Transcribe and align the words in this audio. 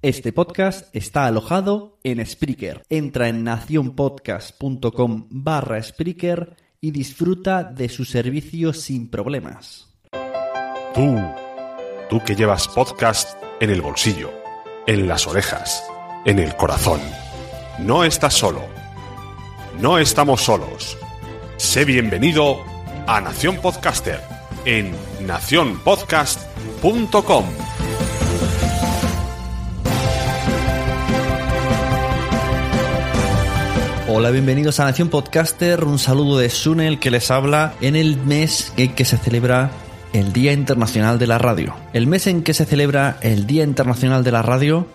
Este 0.00 0.32
podcast 0.32 0.94
está 0.94 1.26
alojado 1.26 1.98
en 2.04 2.24
Spreaker. 2.24 2.84
Entra 2.88 3.28
en 3.28 3.42
nacionpodcast.com 3.42 5.26
barra 5.28 5.82
Spreaker 5.82 6.54
y 6.80 6.92
disfruta 6.92 7.64
de 7.64 7.88
su 7.88 8.04
servicio 8.04 8.72
sin 8.72 9.10
problemas. 9.10 9.88
Tú, 10.94 11.16
tú 12.08 12.22
que 12.24 12.36
llevas 12.36 12.68
podcast 12.68 13.42
en 13.58 13.70
el 13.70 13.82
bolsillo, 13.82 14.30
en 14.86 15.08
las 15.08 15.26
orejas, 15.26 15.82
en 16.24 16.38
el 16.38 16.54
corazón. 16.54 17.00
No 17.80 18.04
estás 18.04 18.34
solo. 18.34 18.62
No 19.80 19.98
estamos 19.98 20.42
solos. 20.42 20.96
Sé 21.56 21.84
bienvenido 21.84 22.62
a 23.08 23.20
Nación 23.20 23.56
Podcaster 23.56 24.20
en 24.64 24.94
nacionpodcast.com. 25.26 27.67
Hola, 34.10 34.30
bienvenidos 34.30 34.80
a 34.80 34.86
Nación 34.86 35.10
Podcaster. 35.10 35.84
Un 35.84 35.98
saludo 35.98 36.38
de 36.38 36.48
Sunel 36.48 36.98
que 36.98 37.10
les 37.10 37.30
habla 37.30 37.74
en 37.82 37.94
el 37.94 38.16
mes 38.16 38.72
en 38.78 38.94
que 38.94 39.04
se 39.04 39.18
celebra 39.18 39.70
el 40.14 40.32
Día 40.32 40.54
Internacional 40.54 41.18
de 41.18 41.26
la 41.26 41.36
Radio. 41.36 41.74
El 41.92 42.06
mes 42.06 42.26
en 42.26 42.42
que 42.42 42.54
se 42.54 42.64
celebra 42.64 43.18
el 43.20 43.46
Día 43.46 43.64
Internacional 43.64 44.24
de 44.24 44.32
la 44.32 44.40
Radio, 44.40 44.86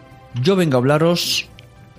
yo 0.42 0.56
vengo 0.56 0.78
a 0.78 0.80
hablaros 0.80 1.48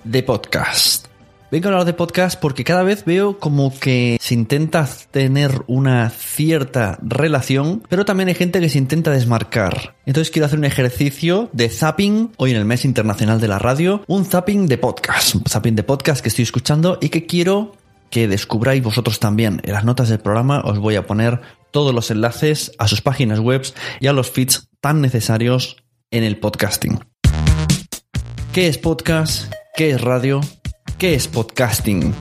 de 0.02 0.24
podcast. 0.24 1.06
Vengo 1.54 1.68
a 1.68 1.70
hablar 1.70 1.86
de 1.86 1.92
podcast 1.92 2.40
porque 2.40 2.64
cada 2.64 2.82
vez 2.82 3.04
veo 3.04 3.38
como 3.38 3.78
que 3.78 4.18
se 4.20 4.34
intenta 4.34 4.88
tener 5.12 5.62
una 5.68 6.10
cierta 6.10 6.98
relación, 7.00 7.80
pero 7.88 8.04
también 8.04 8.28
hay 8.28 8.34
gente 8.34 8.60
que 8.60 8.68
se 8.68 8.78
intenta 8.78 9.12
desmarcar. 9.12 9.94
Entonces 10.04 10.32
quiero 10.32 10.46
hacer 10.46 10.58
un 10.58 10.64
ejercicio 10.64 11.50
de 11.52 11.68
zapping 11.68 12.32
hoy 12.38 12.50
en 12.50 12.56
el 12.56 12.64
mes 12.64 12.84
internacional 12.84 13.40
de 13.40 13.46
la 13.46 13.60
radio, 13.60 14.02
un 14.08 14.24
zapping 14.24 14.66
de 14.66 14.78
podcast, 14.78 15.36
un 15.36 15.44
zapping 15.48 15.76
de 15.76 15.84
podcast 15.84 16.22
que 16.22 16.28
estoy 16.28 16.42
escuchando 16.42 16.98
y 17.00 17.10
que 17.10 17.24
quiero 17.24 17.76
que 18.10 18.26
descubráis 18.26 18.82
vosotros 18.82 19.20
también. 19.20 19.60
En 19.62 19.74
las 19.74 19.84
notas 19.84 20.08
del 20.08 20.18
programa 20.18 20.60
os 20.64 20.80
voy 20.80 20.96
a 20.96 21.06
poner 21.06 21.40
todos 21.70 21.94
los 21.94 22.10
enlaces 22.10 22.72
a 22.80 22.88
sus 22.88 23.00
páginas 23.00 23.38
web 23.38 23.62
y 24.00 24.08
a 24.08 24.12
los 24.12 24.28
feeds 24.28 24.70
tan 24.80 25.00
necesarios 25.00 25.76
en 26.10 26.24
el 26.24 26.36
podcasting. 26.36 26.98
¿Qué 28.52 28.66
es 28.66 28.76
podcast? 28.76 29.52
¿Qué 29.76 29.90
es 29.90 30.00
radio? 30.00 30.40
¿Qué 30.98 31.14
es 31.14 31.26
podcasting? 31.26 32.14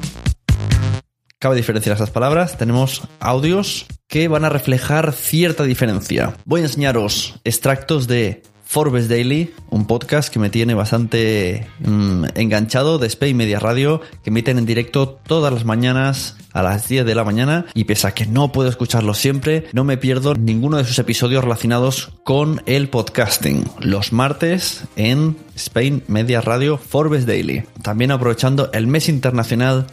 Cabe 1.38 1.56
diferenciar 1.56 1.94
estas 1.94 2.10
palabras. 2.10 2.58
Tenemos 2.58 3.04
audios 3.20 3.86
que 4.08 4.28
van 4.28 4.46
a 4.46 4.50
reflejar 4.50 5.14
cierta 5.14 5.64
diferencia. 5.64 6.36
Voy 6.46 6.62
a 6.62 6.64
enseñaros 6.64 7.40
extractos 7.44 8.08
de 8.08 8.42
Forbes 8.74 9.08
Daily, 9.08 9.54
un 9.70 9.86
podcast 9.86 10.34
que 10.34 10.40
me 10.40 10.50
tiene 10.50 10.74
bastante 10.74 11.68
mm, 11.82 12.26
enganchado 12.34 12.98
de 12.98 13.06
Spain 13.06 13.38
Media 13.38 13.60
Radio, 13.60 14.02
que 14.24 14.32
emiten 14.32 14.58
en 14.58 14.66
directo 14.66 15.20
todas 15.28 15.54
las 15.54 15.64
mañanas 15.64 16.38
a 16.54 16.64
las 16.64 16.88
10 16.88 17.06
de 17.06 17.14
la 17.14 17.24
mañana 17.24 17.68
y 17.76 17.84
pese 17.84 18.08
a 18.08 18.16
que 18.16 18.26
no 18.26 18.52
puedo 18.52 18.70
escucharlo 18.70 19.14
siempre, 19.14 19.68
no 19.74 19.84
me 19.84 19.98
pierdo 19.98 20.34
ninguno 20.34 20.78
de 20.78 20.86
sus 20.86 20.98
episodios 20.98 21.44
relacionados 21.44 22.14
con 22.24 22.64
el 22.66 22.90
podcasting. 22.90 23.64
Los 23.80 24.12
martes 24.12 24.86
en 24.96 25.38
Spain 25.56 26.02
Media 26.08 26.42
Radio 26.42 26.80
Forbes 26.80 27.28
Daily. 27.28 27.66
También 27.84 28.10
aprovechando 28.10 28.72
el 28.74 28.88
mes 28.88 29.08
internacional 29.08 29.86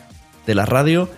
de 0.47 0.55
la 0.55 0.65
radio, 0.65 1.11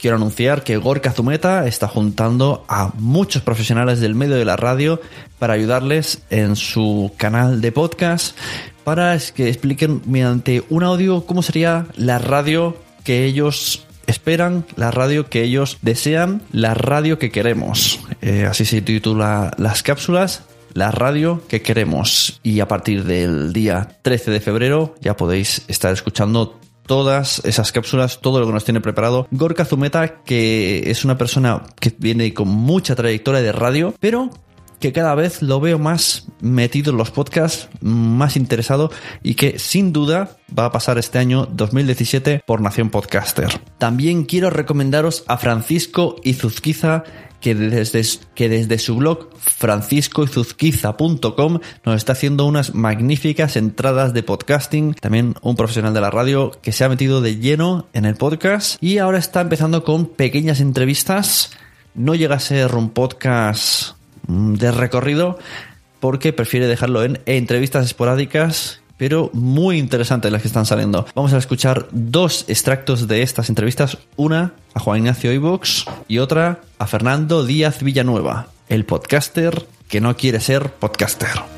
quiero 0.00 0.16
anunciar 0.16 0.64
que 0.64 0.76
Gorka 0.76 1.12
Zumeta 1.12 1.66
está 1.66 1.88
juntando 1.88 2.64
a 2.68 2.92
muchos 2.98 3.42
profesionales 3.42 4.00
del 4.00 4.14
medio 4.14 4.36
de 4.36 4.44
la 4.44 4.56
radio 4.56 5.00
para 5.38 5.54
ayudarles 5.54 6.22
en 6.30 6.56
su 6.56 7.12
canal 7.16 7.60
de 7.60 7.72
podcast 7.72 8.36
para 8.84 9.18
que 9.34 9.48
expliquen 9.48 10.02
mediante 10.06 10.62
un 10.68 10.84
audio 10.84 11.26
cómo 11.26 11.42
sería 11.42 11.86
la 11.96 12.18
radio 12.18 12.76
que 13.02 13.24
ellos 13.24 13.86
esperan, 14.06 14.66
la 14.76 14.90
radio 14.90 15.30
que 15.30 15.42
ellos 15.42 15.78
desean, 15.82 16.42
la 16.52 16.74
radio 16.74 17.18
que 17.18 17.30
queremos. 17.30 18.00
Eh, 18.20 18.46
así 18.48 18.64
se 18.64 18.82
titula 18.82 19.52
las 19.56 19.82
cápsulas 19.82 20.42
la 20.74 20.90
radio 20.90 21.42
que 21.48 21.62
queremos. 21.62 22.40
Y 22.42 22.60
a 22.60 22.68
partir 22.68 23.04
del 23.04 23.52
día 23.52 23.96
13 24.02 24.30
de 24.30 24.40
febrero 24.40 24.94
ya 25.00 25.16
podéis 25.16 25.62
estar 25.68 25.92
escuchando 25.92 26.60
todas 26.86 27.40
esas 27.44 27.72
cápsulas, 27.72 28.20
todo 28.20 28.40
lo 28.40 28.46
que 28.46 28.52
nos 28.52 28.64
tiene 28.64 28.80
preparado 28.80 29.26
Gorka 29.30 29.64
Zumeta, 29.64 30.22
que 30.24 30.90
es 30.90 31.04
una 31.04 31.18
persona 31.18 31.62
que 31.80 31.94
viene 31.98 32.32
con 32.34 32.48
mucha 32.48 32.94
trayectoria 32.94 33.42
de 33.42 33.52
radio, 33.52 33.94
pero 34.00 34.30
que 34.84 34.92
cada 34.92 35.14
vez 35.14 35.40
lo 35.40 35.60
veo 35.60 35.78
más 35.78 36.26
metido 36.42 36.92
en 36.92 36.98
los 36.98 37.10
podcasts, 37.10 37.68
más 37.80 38.36
interesado 38.36 38.90
y 39.22 39.34
que 39.34 39.58
sin 39.58 39.94
duda 39.94 40.36
va 40.56 40.66
a 40.66 40.72
pasar 40.72 40.98
este 40.98 41.18
año 41.18 41.46
2017 41.50 42.42
por 42.44 42.60
Nación 42.60 42.90
Podcaster. 42.90 43.48
También 43.78 44.24
quiero 44.24 44.50
recomendaros 44.50 45.24
a 45.26 45.38
Francisco 45.38 46.16
Izuzquiza 46.22 47.04
que 47.44 47.54
desde, 47.54 48.78
su 48.78 48.96
blog 48.96 49.28
franciscoizuzquiza.com 49.36 51.58
nos 51.84 51.96
está 51.96 52.12
haciendo 52.12 52.46
unas 52.46 52.74
magníficas 52.74 53.56
entradas 53.56 54.14
de 54.14 54.22
podcasting. 54.22 54.94
También 54.94 55.34
un 55.42 55.54
profesional 55.54 55.92
de 55.92 56.00
la 56.00 56.10
radio 56.10 56.52
que 56.62 56.72
se 56.72 56.84
ha 56.84 56.88
metido 56.88 57.20
de 57.20 57.36
lleno 57.36 57.86
en 57.92 58.06
el 58.06 58.16
podcast 58.16 58.82
y 58.82 58.96
ahora 58.96 59.18
está 59.18 59.42
empezando 59.42 59.84
con 59.84 60.06
pequeñas 60.06 60.60
entrevistas. 60.60 61.50
No 61.94 62.14
llega 62.14 62.36
a 62.36 62.40
ser 62.40 62.74
un 62.76 62.88
podcast 62.88 63.96
mm, 64.26 64.54
de 64.54 64.72
recorrido 64.72 65.38
porque 66.00 66.32
prefiere 66.32 66.66
dejarlo 66.66 67.04
en 67.04 67.20
entrevistas 67.26 67.84
esporádicas 67.84 68.80
pero 68.96 69.28
muy 69.32 69.78
interesantes 69.78 70.30
las 70.30 70.40
que 70.40 70.46
están 70.48 70.66
saliendo. 70.66 71.04
Vamos 71.16 71.32
a 71.32 71.38
escuchar 71.38 71.88
dos 71.90 72.44
extractos 72.48 73.08
de 73.08 73.22
estas 73.22 73.48
entrevistas, 73.48 73.98
una 74.16 74.52
a 74.74 74.80
Juan 74.80 74.98
Ignacio 74.98 75.32
Ivox 75.32 75.86
y 76.08 76.18
otra 76.18 76.60
a 76.78 76.86
Fernando 76.86 77.44
Díaz 77.44 77.82
Villanueva, 77.82 78.48
el 78.68 78.84
podcaster 78.84 79.66
que 79.88 80.00
no 80.00 80.16
quiere 80.16 80.40
ser 80.40 80.70
podcaster. 80.70 81.54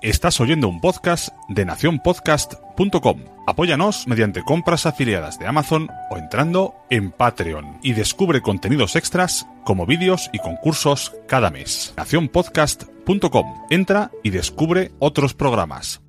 Estás 0.00 0.40
oyendo 0.40 0.68
un 0.68 0.80
podcast 0.80 1.30
de 1.48 1.64
nacionpodcast.com. 1.64 3.24
Apóyanos 3.48 4.06
mediante 4.06 4.44
compras 4.44 4.86
afiliadas 4.86 5.40
de 5.40 5.48
Amazon 5.48 5.88
o 6.10 6.16
entrando 6.16 6.74
en 6.88 7.10
Patreon 7.10 7.78
y 7.82 7.94
descubre 7.94 8.40
contenidos 8.40 8.94
extras 8.94 9.46
como 9.64 9.86
vídeos 9.86 10.30
y 10.32 10.38
concursos 10.38 11.16
cada 11.26 11.50
mes. 11.50 11.94
nacionpodcast.com. 11.96 12.97
Entra 13.70 14.10
y 14.22 14.28
descubre 14.28 14.90
otros 14.98 15.32
programas. 15.32 16.02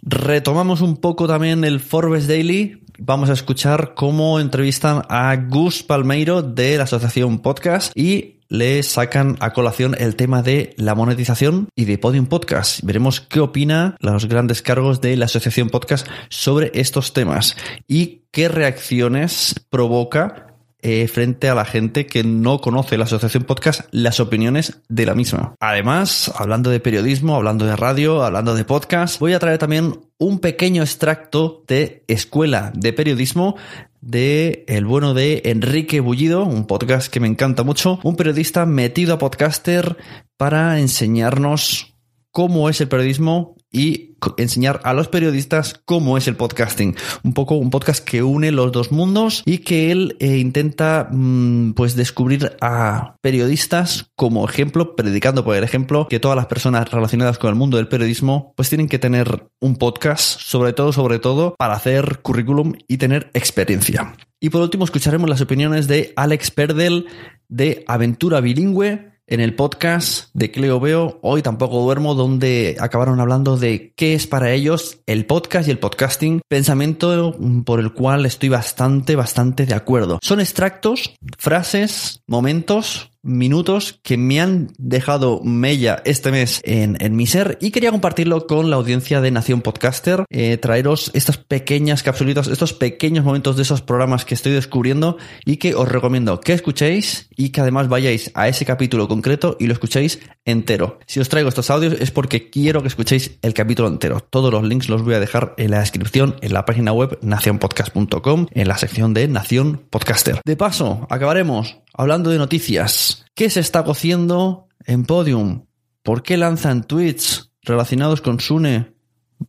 Retomamos 0.00 0.80
un 0.80 0.96
poco 0.96 1.28
también 1.28 1.64
el 1.64 1.80
Forbes 1.80 2.26
Daily. 2.26 2.84
Vamos 2.98 3.28
a 3.28 3.34
escuchar 3.34 3.92
cómo 3.94 4.40
entrevistan 4.40 5.02
a 5.10 5.36
Gus 5.36 5.82
Palmeiro 5.82 6.40
de 6.40 6.78
la 6.78 6.84
Asociación 6.84 7.40
Podcast 7.40 7.92
y 7.94 8.40
le 8.48 8.82
sacan 8.82 9.36
a 9.40 9.52
colación 9.52 9.94
el 9.98 10.16
tema 10.16 10.40
de 10.40 10.74
la 10.78 10.94
monetización 10.94 11.68
y 11.76 11.84
de 11.84 11.98
Podium 11.98 12.26
Podcast. 12.26 12.80
Veremos 12.82 13.20
qué 13.20 13.40
opina 13.40 13.94
los 14.00 14.26
grandes 14.26 14.62
cargos 14.62 15.02
de 15.02 15.18
la 15.18 15.26
Asociación 15.26 15.68
Podcast 15.68 16.06
sobre 16.30 16.70
estos 16.72 17.12
temas 17.12 17.58
y 17.86 18.22
qué 18.32 18.48
reacciones 18.48 19.66
provoca 19.68 20.47
eh, 20.80 21.08
frente 21.08 21.48
a 21.48 21.54
la 21.54 21.64
gente 21.64 22.06
que 22.06 22.22
no 22.22 22.60
conoce 22.60 22.96
la 22.96 23.04
Asociación 23.04 23.42
Podcast 23.44 23.80
las 23.90 24.20
opiniones 24.20 24.80
de 24.88 25.06
la 25.06 25.14
misma. 25.14 25.54
Además, 25.60 26.32
hablando 26.36 26.70
de 26.70 26.80
periodismo, 26.80 27.34
hablando 27.34 27.66
de 27.66 27.74
radio, 27.74 28.22
hablando 28.22 28.54
de 28.54 28.64
podcast, 28.64 29.18
voy 29.18 29.32
a 29.32 29.38
traer 29.38 29.58
también 29.58 30.00
un 30.18 30.38
pequeño 30.38 30.82
extracto 30.82 31.64
de 31.66 32.04
Escuela 32.06 32.72
de 32.74 32.92
Periodismo 32.92 33.56
de 34.00 34.64
el 34.68 34.84
bueno 34.84 35.14
de 35.14 35.42
Enrique 35.46 36.00
Bullido, 36.00 36.44
un 36.44 36.66
podcast 36.66 37.12
que 37.12 37.20
me 37.20 37.28
encanta 37.28 37.64
mucho, 37.64 37.98
un 38.04 38.16
periodista 38.16 38.64
metido 38.64 39.14
a 39.14 39.18
podcaster 39.18 39.96
para 40.36 40.78
enseñarnos 40.78 41.94
cómo 42.30 42.68
es 42.68 42.80
el 42.80 42.88
periodismo 42.88 43.56
y 43.70 44.16
enseñar 44.36 44.80
a 44.84 44.92
los 44.92 45.08
periodistas 45.08 45.80
cómo 45.84 46.16
es 46.16 46.28
el 46.28 46.36
podcasting. 46.36 46.96
Un 47.22 47.34
poco 47.34 47.56
un 47.56 47.70
podcast 47.70 48.04
que 48.04 48.22
une 48.22 48.50
los 48.50 48.72
dos 48.72 48.92
mundos 48.92 49.42
y 49.44 49.58
que 49.58 49.90
él 49.90 50.16
eh, 50.20 50.38
intenta 50.38 51.08
mm, 51.10 51.72
pues 51.74 51.94
descubrir 51.94 52.56
a 52.60 53.16
periodistas 53.20 54.10
como 54.16 54.48
ejemplo, 54.48 54.96
predicando 54.96 55.44
por 55.44 55.56
el 55.56 55.64
ejemplo 55.64 56.08
que 56.08 56.20
todas 56.20 56.36
las 56.36 56.46
personas 56.46 56.90
relacionadas 56.90 57.38
con 57.38 57.50
el 57.50 57.56
mundo 57.56 57.76
del 57.76 57.88
periodismo 57.88 58.52
pues 58.56 58.68
tienen 58.68 58.88
que 58.88 58.98
tener 58.98 59.48
un 59.60 59.76
podcast, 59.76 60.40
sobre 60.40 60.72
todo, 60.72 60.92
sobre 60.92 61.18
todo, 61.18 61.54
para 61.56 61.74
hacer 61.74 62.20
currículum 62.22 62.74
y 62.86 62.98
tener 62.98 63.30
experiencia. 63.34 64.14
Y 64.40 64.50
por 64.50 64.62
último 64.62 64.84
escucharemos 64.84 65.28
las 65.28 65.40
opiniones 65.40 65.88
de 65.88 66.12
Alex 66.16 66.50
Perdel 66.50 67.06
de 67.48 67.84
Aventura 67.88 68.40
Bilingüe 68.40 69.17
en 69.28 69.40
el 69.40 69.54
podcast 69.54 70.30
de 70.32 70.50
Cleo 70.50 70.80
Veo, 70.80 71.18
hoy 71.22 71.42
tampoco 71.42 71.82
duermo, 71.82 72.14
donde 72.14 72.76
acabaron 72.80 73.20
hablando 73.20 73.56
de 73.56 73.92
qué 73.94 74.14
es 74.14 74.26
para 74.26 74.52
ellos 74.52 75.00
el 75.06 75.26
podcast 75.26 75.68
y 75.68 75.70
el 75.70 75.78
podcasting, 75.78 76.40
pensamiento 76.48 77.36
por 77.64 77.78
el 77.78 77.92
cual 77.92 78.24
estoy 78.26 78.48
bastante, 78.48 79.16
bastante 79.16 79.66
de 79.66 79.74
acuerdo. 79.74 80.18
Son 80.22 80.40
extractos, 80.40 81.14
frases, 81.38 82.22
momentos 82.26 83.10
minutos 83.22 84.00
que 84.02 84.16
me 84.16 84.40
han 84.40 84.72
dejado 84.78 85.40
mella 85.42 86.02
este 86.04 86.30
mes 86.30 86.60
en, 86.64 86.96
mi 87.16 87.26
ser 87.26 87.58
y 87.60 87.70
quería 87.70 87.90
compartirlo 87.90 88.46
con 88.46 88.70
la 88.70 88.76
audiencia 88.76 89.20
de 89.20 89.30
Nación 89.30 89.62
Podcaster, 89.62 90.24
eh, 90.30 90.56
traeros 90.56 91.10
estas 91.14 91.38
pequeñas 91.38 92.02
capsulitas, 92.02 92.48
estos 92.48 92.72
pequeños 92.72 93.24
momentos 93.24 93.56
de 93.56 93.62
esos 93.62 93.82
programas 93.82 94.24
que 94.24 94.34
estoy 94.34 94.52
descubriendo 94.52 95.16
y 95.44 95.56
que 95.56 95.74
os 95.74 95.88
recomiendo 95.88 96.40
que 96.40 96.52
escuchéis 96.52 97.28
y 97.36 97.50
que 97.50 97.60
además 97.60 97.88
vayáis 97.88 98.30
a 98.34 98.48
ese 98.48 98.64
capítulo 98.64 99.08
concreto 99.08 99.56
y 99.58 99.66
lo 99.66 99.72
escuchéis 99.72 100.20
entero. 100.44 100.98
Si 101.06 101.20
os 101.20 101.28
traigo 101.28 101.48
estos 101.48 101.70
audios 101.70 101.94
es 102.00 102.10
porque 102.10 102.50
quiero 102.50 102.82
que 102.82 102.88
escuchéis 102.88 103.38
el 103.42 103.54
capítulo 103.54 103.88
entero. 103.88 104.20
Todos 104.20 104.52
los 104.52 104.64
links 104.64 104.88
los 104.88 105.02
voy 105.02 105.14
a 105.14 105.20
dejar 105.20 105.54
en 105.56 105.70
la 105.70 105.80
descripción 105.80 106.36
en 106.40 106.52
la 106.52 106.64
página 106.64 106.92
web 106.92 107.18
nacionpodcast.com 107.22 108.46
en 108.50 108.68
la 108.68 108.78
sección 108.78 109.14
de 109.14 109.28
Nación 109.28 109.82
Podcaster. 109.90 110.40
De 110.44 110.56
paso, 110.56 111.06
acabaremos 111.10 111.78
hablando 111.98 112.30
de 112.30 112.38
noticias. 112.38 113.26
¿Qué 113.34 113.50
se 113.50 113.60
está 113.60 113.84
cociendo 113.84 114.68
en 114.86 115.04
Podium? 115.04 115.66
¿Por 116.02 116.22
qué 116.22 116.36
lanzan 116.36 116.84
tweets 116.84 117.50
relacionados 117.62 118.22
con 118.22 118.40
Sune, 118.40 118.94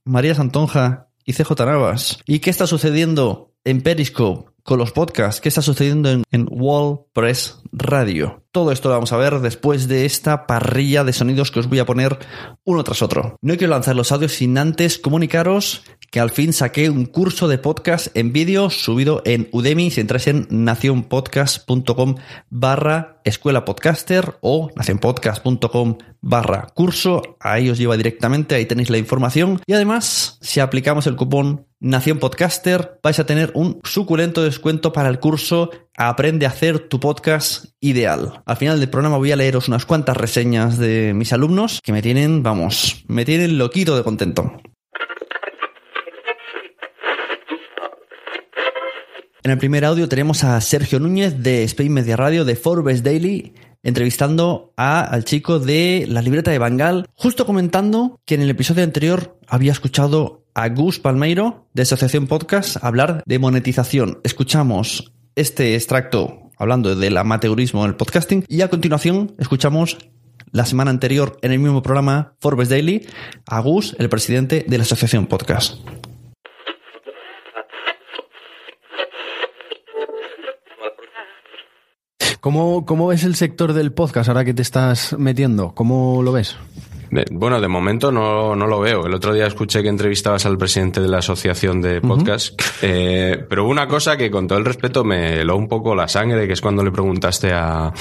María 0.04 0.36
Santonja 0.36 1.10
y 1.24 1.34
CJ 1.34 1.51
Navas? 1.60 2.19
¿Y 2.25 2.40
qué 2.40 2.50
está 2.50 2.68
sucediendo 2.68 3.54
en 3.63 3.81
Periscope 3.81 4.50
con 4.63 4.80
los 4.80 4.92
podcasts? 4.92 5.42
¿Qué 5.42 5.48
está 5.48 5.62
sucediendo 5.62 6.10
en, 6.10 6.24
en 6.31 6.48
Wall 6.50 7.01
Press 7.13 7.62
Radio? 7.72 8.44
Todo 8.52 8.72
esto 8.72 8.90
lo 8.90 8.95
vamos 8.95 9.13
a 9.13 9.18
ver 9.18 9.40
después 9.42 9.88
de 9.88 10.06
esta 10.06 10.48
parrilla 10.48 11.04
de 11.04 11.13
sonidos 11.13 11.52
que 11.52 11.60
os 11.60 11.69
voy 11.69 11.78
a 11.78 11.86
poner 11.86 12.18
uno 12.63 12.84
tras 12.84 13.04
otro. 13.04 13.38
No 13.44 13.57
quiero 13.57 13.72
lanzar 13.72 13.95
los 13.95 14.12
audios 14.12 14.31
sin 14.31 14.57
antes 14.57 14.98
comunicaros 14.98 15.84
que 16.11 16.19
al 16.19 16.31
fin 16.31 16.53
saqué 16.53 16.89
un 16.89 17.06
curso 17.06 17.47
de 17.47 17.57
podcast 17.57 18.15
en 18.15 18.33
vídeo 18.33 18.69
subido 18.69 19.21
en 19.25 19.47
Udemy. 19.51 19.91
Si 19.91 20.01
entráis 20.01 20.27
en 20.27 20.47
nacionpodcast.com 20.50 22.15
barra 22.50 23.21
escuela 23.23 23.65
podcaster 23.65 24.38
o 24.41 24.69
nacionpodcast.com 24.75 25.97
barra 26.21 26.67
curso, 26.73 27.38
ahí 27.39 27.69
os 27.69 27.77
lleva 27.77 27.97
directamente, 27.97 28.56
ahí 28.56 28.65
tenéis 28.65 28.89
la 28.89 28.97
información. 28.97 29.61
Y 29.65 29.73
además, 29.73 30.38
si 30.41 30.59
aplicamos 30.59 31.07
el 31.07 31.15
cupón 31.15 31.65
Nación 31.81 32.19
Podcaster, 32.19 33.00
vais 33.01 33.19
a 33.19 33.25
tener 33.25 33.51
un 33.56 33.79
suculento 33.85 34.44
descuento 34.44 34.91
para 34.91 35.07
el 35.07 35.19
curso 35.19 35.69
Aprende 35.95 36.45
a 36.45 36.50
hacer 36.50 36.79
tu 36.88 37.00
podcast 37.00 37.65
ideal. 37.81 38.41
Al 38.45 38.56
final 38.56 38.79
del 38.79 38.89
programa 38.89 39.17
voy 39.17 39.33
a 39.33 39.35
leeros 39.35 39.67
unas 39.67 39.85
cuantas 39.85 40.15
reseñas 40.15 40.77
de 40.77 41.13
mis 41.13 41.33
alumnos 41.33 41.81
que 41.83 41.91
me 41.91 42.01
tienen, 42.01 42.41
vamos, 42.41 43.03
me 43.07 43.25
tienen 43.25 43.57
loquito 43.57 43.97
de 43.97 44.03
contento. 44.03 44.61
En 49.41 49.51
el 49.51 49.57
primer 49.57 49.86
audio 49.86 50.09
tenemos 50.09 50.44
a 50.44 50.59
Sergio 50.59 51.00
Núñez 51.00 51.41
de 51.41 51.63
Spain 51.63 51.94
Media 51.94 52.18
Radio 52.18 52.44
de 52.44 52.57
Forbes 52.57 53.03
Daily 53.03 53.53
entrevistando 53.83 54.74
a, 54.75 55.00
al 55.00 55.24
chico 55.24 55.59
de 55.59 56.06
la 56.09 56.21
libreta 56.21 56.51
de 56.51 56.57
Bangal, 56.57 57.07
justo 57.15 57.45
comentando 57.45 58.19
que 58.25 58.36
en 58.36 58.41
el 58.41 58.50
episodio 58.50 58.83
anterior 58.83 59.39
había 59.47 59.71
escuchado 59.71 60.44
a 60.53 60.68
Gus 60.68 61.00
Palmeiro 61.00 61.69
de 61.74 61.83
Asociación 61.83 62.27
Podcast 62.27 62.83
hablar 62.83 63.24
de 63.25 63.39
monetización. 63.39 64.19
Escuchamos 64.25 65.13
este 65.36 65.75
extracto 65.75 66.51
hablando 66.57 66.94
del 66.97 67.15
amateurismo 67.15 67.85
en 67.85 67.92
el 67.92 67.95
podcasting 67.95 68.44
y 68.50 68.59
a 68.59 68.69
continuación 68.69 69.35
escuchamos 69.38 69.97
la 70.51 70.65
semana 70.65 70.92
anterior 70.92 71.38
en 71.42 71.53
el 71.53 71.59
mismo 71.59 71.81
programa 71.81 72.33
Forbes 72.39 72.68
Daily 72.68 73.07
a 73.45 73.62
Gus, 73.62 73.95
el 74.00 74.09
presidente 74.09 74.65
de 74.68 74.77
la 74.77 74.83
Asociación 74.83 75.27
Podcast. 75.27 75.77
¿Cómo, 82.39 82.86
¿Cómo 82.86 83.12
es 83.12 83.25
el 83.25 83.36
sector 83.36 83.74
del 83.74 83.91
podcast 83.91 84.30
ahora 84.30 84.45
que 84.45 84.53
te 84.53 84.62
estás 84.62 85.15
metiendo? 85.19 85.74
¿Cómo 85.75 86.24
lo 86.24 86.31
ves? 86.31 86.56
Bueno, 87.31 87.59
de 87.61 87.67
momento 87.67 88.11
no, 88.11 88.56
no, 88.56 88.67
lo 88.67 88.79
veo. 88.79 89.06
El 89.06 89.13
otro 89.13 89.33
día 89.33 89.47
escuché 89.47 89.81
que 89.81 89.89
entrevistabas 89.89 90.45
al 90.45 90.57
presidente 90.57 91.01
de 91.01 91.07
la 91.07 91.19
asociación 91.19 91.81
de 91.81 92.01
podcast, 92.01 92.59
eh, 92.81 93.45
pero 93.50 93.67
una 93.67 93.88
cosa 93.88 94.17
que 94.17 94.29
con 94.29 94.47
todo 94.47 94.59
el 94.59 94.65
respeto 94.65 95.03
me 95.03 95.41
heló 95.41 95.57
un 95.57 95.67
poco 95.67 95.95
la 95.95 96.07
sangre, 96.07 96.47
que 96.47 96.53
es 96.53 96.61
cuando 96.61 96.83
le 96.83 96.91
preguntaste 96.91 97.51
a, 97.53 97.91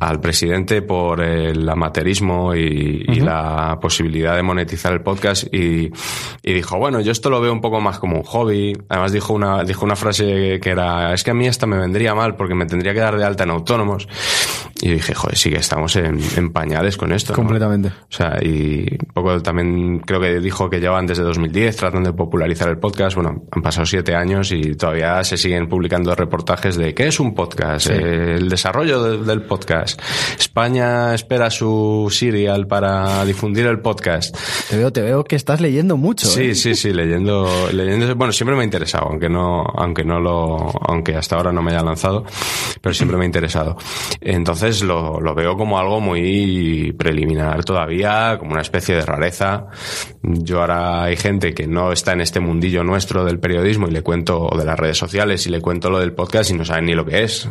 al 0.00 0.20
presidente 0.20 0.82
por 0.82 1.20
el 1.20 1.68
amateurismo 1.68 2.54
y, 2.54 3.20
la 3.20 3.78
posibilidad 3.82 4.34
de 4.34 4.42
monetizar 4.42 4.94
el 4.94 5.02
podcast 5.02 5.44
y, 5.52 5.90
y, 6.42 6.52
dijo, 6.54 6.78
bueno, 6.78 7.00
yo 7.00 7.12
esto 7.12 7.28
lo 7.28 7.38
veo 7.38 7.52
un 7.52 7.60
poco 7.60 7.80
más 7.80 7.98
como 7.98 8.16
un 8.16 8.22
hobby. 8.22 8.72
Además 8.88 9.12
dijo 9.12 9.34
una, 9.34 9.62
dijo 9.62 9.84
una 9.84 9.94
frase 9.94 10.58
que 10.60 10.70
era, 10.70 11.12
es 11.12 11.22
que 11.22 11.30
a 11.30 11.34
mí 11.34 11.46
esta 11.46 11.66
me 11.66 11.76
vendría 11.76 12.14
mal 12.14 12.36
porque 12.36 12.54
me 12.54 12.64
tendría 12.64 12.94
que 12.94 13.00
dar 13.00 13.18
de 13.18 13.24
alta 13.24 13.44
en 13.44 13.50
autónomos. 13.50 14.08
Y 14.82 14.92
dije, 14.92 15.14
joder, 15.14 15.36
sí 15.36 15.50
que 15.50 15.58
estamos 15.58 15.96
en, 15.96 16.50
pañales 16.52 16.96
con 16.96 17.12
esto. 17.12 17.34
Completamente. 17.34 17.88
O 17.88 18.12
sea, 18.12 18.38
y 18.40 18.49
un 18.50 19.12
poco 19.12 19.40
también 19.42 20.00
creo 20.00 20.20
que 20.20 20.40
dijo 20.40 20.68
que 20.68 20.80
llevan 20.80 21.06
desde 21.06 21.22
2010 21.22 21.76
tratando 21.76 22.10
de 22.10 22.16
popularizar 22.16 22.68
el 22.68 22.78
podcast. 22.78 23.16
Bueno, 23.16 23.44
han 23.50 23.62
pasado 23.62 23.86
siete 23.86 24.14
años 24.14 24.52
y 24.52 24.74
todavía 24.74 25.22
se 25.24 25.36
siguen 25.36 25.68
publicando 25.68 26.14
reportajes 26.14 26.76
de 26.76 26.94
qué 26.94 27.08
es 27.08 27.20
un 27.20 27.34
podcast, 27.34 27.88
eh, 27.90 28.34
el 28.34 28.48
desarrollo 28.48 29.18
del 29.18 29.42
podcast. 29.42 30.00
España 30.38 31.14
espera 31.14 31.50
su 31.50 32.08
serial 32.10 32.66
para 32.66 33.24
difundir 33.24 33.66
el 33.66 33.80
podcast. 33.80 34.36
Te 34.68 34.76
veo, 34.76 34.92
te 34.92 35.02
veo 35.02 35.24
que 35.24 35.36
estás 35.36 35.60
leyendo 35.60 35.96
mucho. 35.96 36.26
Sí, 36.26 36.50
¿eh? 36.50 36.54
sí, 36.54 36.74
sí, 36.74 36.92
leyendo, 36.92 37.48
leyendo. 37.72 38.14
Bueno, 38.14 38.32
siempre 38.32 38.56
me 38.56 38.62
ha 38.62 38.64
interesado, 38.64 39.08
aunque 39.08 39.28
no, 39.28 39.62
aunque 39.62 40.04
no 40.04 40.20
lo, 40.20 40.70
aunque 40.86 41.16
hasta 41.16 41.36
ahora 41.36 41.52
no 41.52 41.62
me 41.62 41.72
haya 41.72 41.82
lanzado, 41.82 42.24
pero 42.80 42.94
siempre 42.94 43.16
me 43.16 43.24
ha 43.24 43.26
interesado. 43.26 43.76
Entonces 44.20 44.82
lo, 44.82 45.20
lo, 45.20 45.34
veo 45.34 45.56
como 45.56 45.78
algo 45.78 46.00
muy 46.00 46.92
preliminar 46.98 47.64
todavía, 47.64 48.38
como 48.40 48.52
una 48.52 48.62
especie 48.62 48.96
de 48.96 49.02
rareza. 49.02 49.66
Yo 50.22 50.60
ahora 50.60 51.04
hay 51.04 51.16
gente 51.16 51.54
que 51.54 51.68
no 51.68 51.92
está 51.92 52.12
en 52.12 52.22
este 52.22 52.40
mundillo 52.40 52.82
nuestro 52.82 53.24
del 53.24 53.38
periodismo 53.38 53.86
y 53.86 53.92
le 53.92 54.02
cuento, 54.02 54.40
o 54.40 54.58
de 54.58 54.64
las 54.64 54.78
redes 54.78 54.98
sociales 54.98 55.46
y 55.46 55.50
le 55.50 55.60
cuento 55.60 55.90
lo 55.90 56.00
del 56.00 56.12
podcast 56.12 56.50
y 56.50 56.54
no 56.54 56.64
saben 56.64 56.86
ni 56.86 56.94
lo 56.94 57.06
que 57.06 57.22
es. 57.22 57.48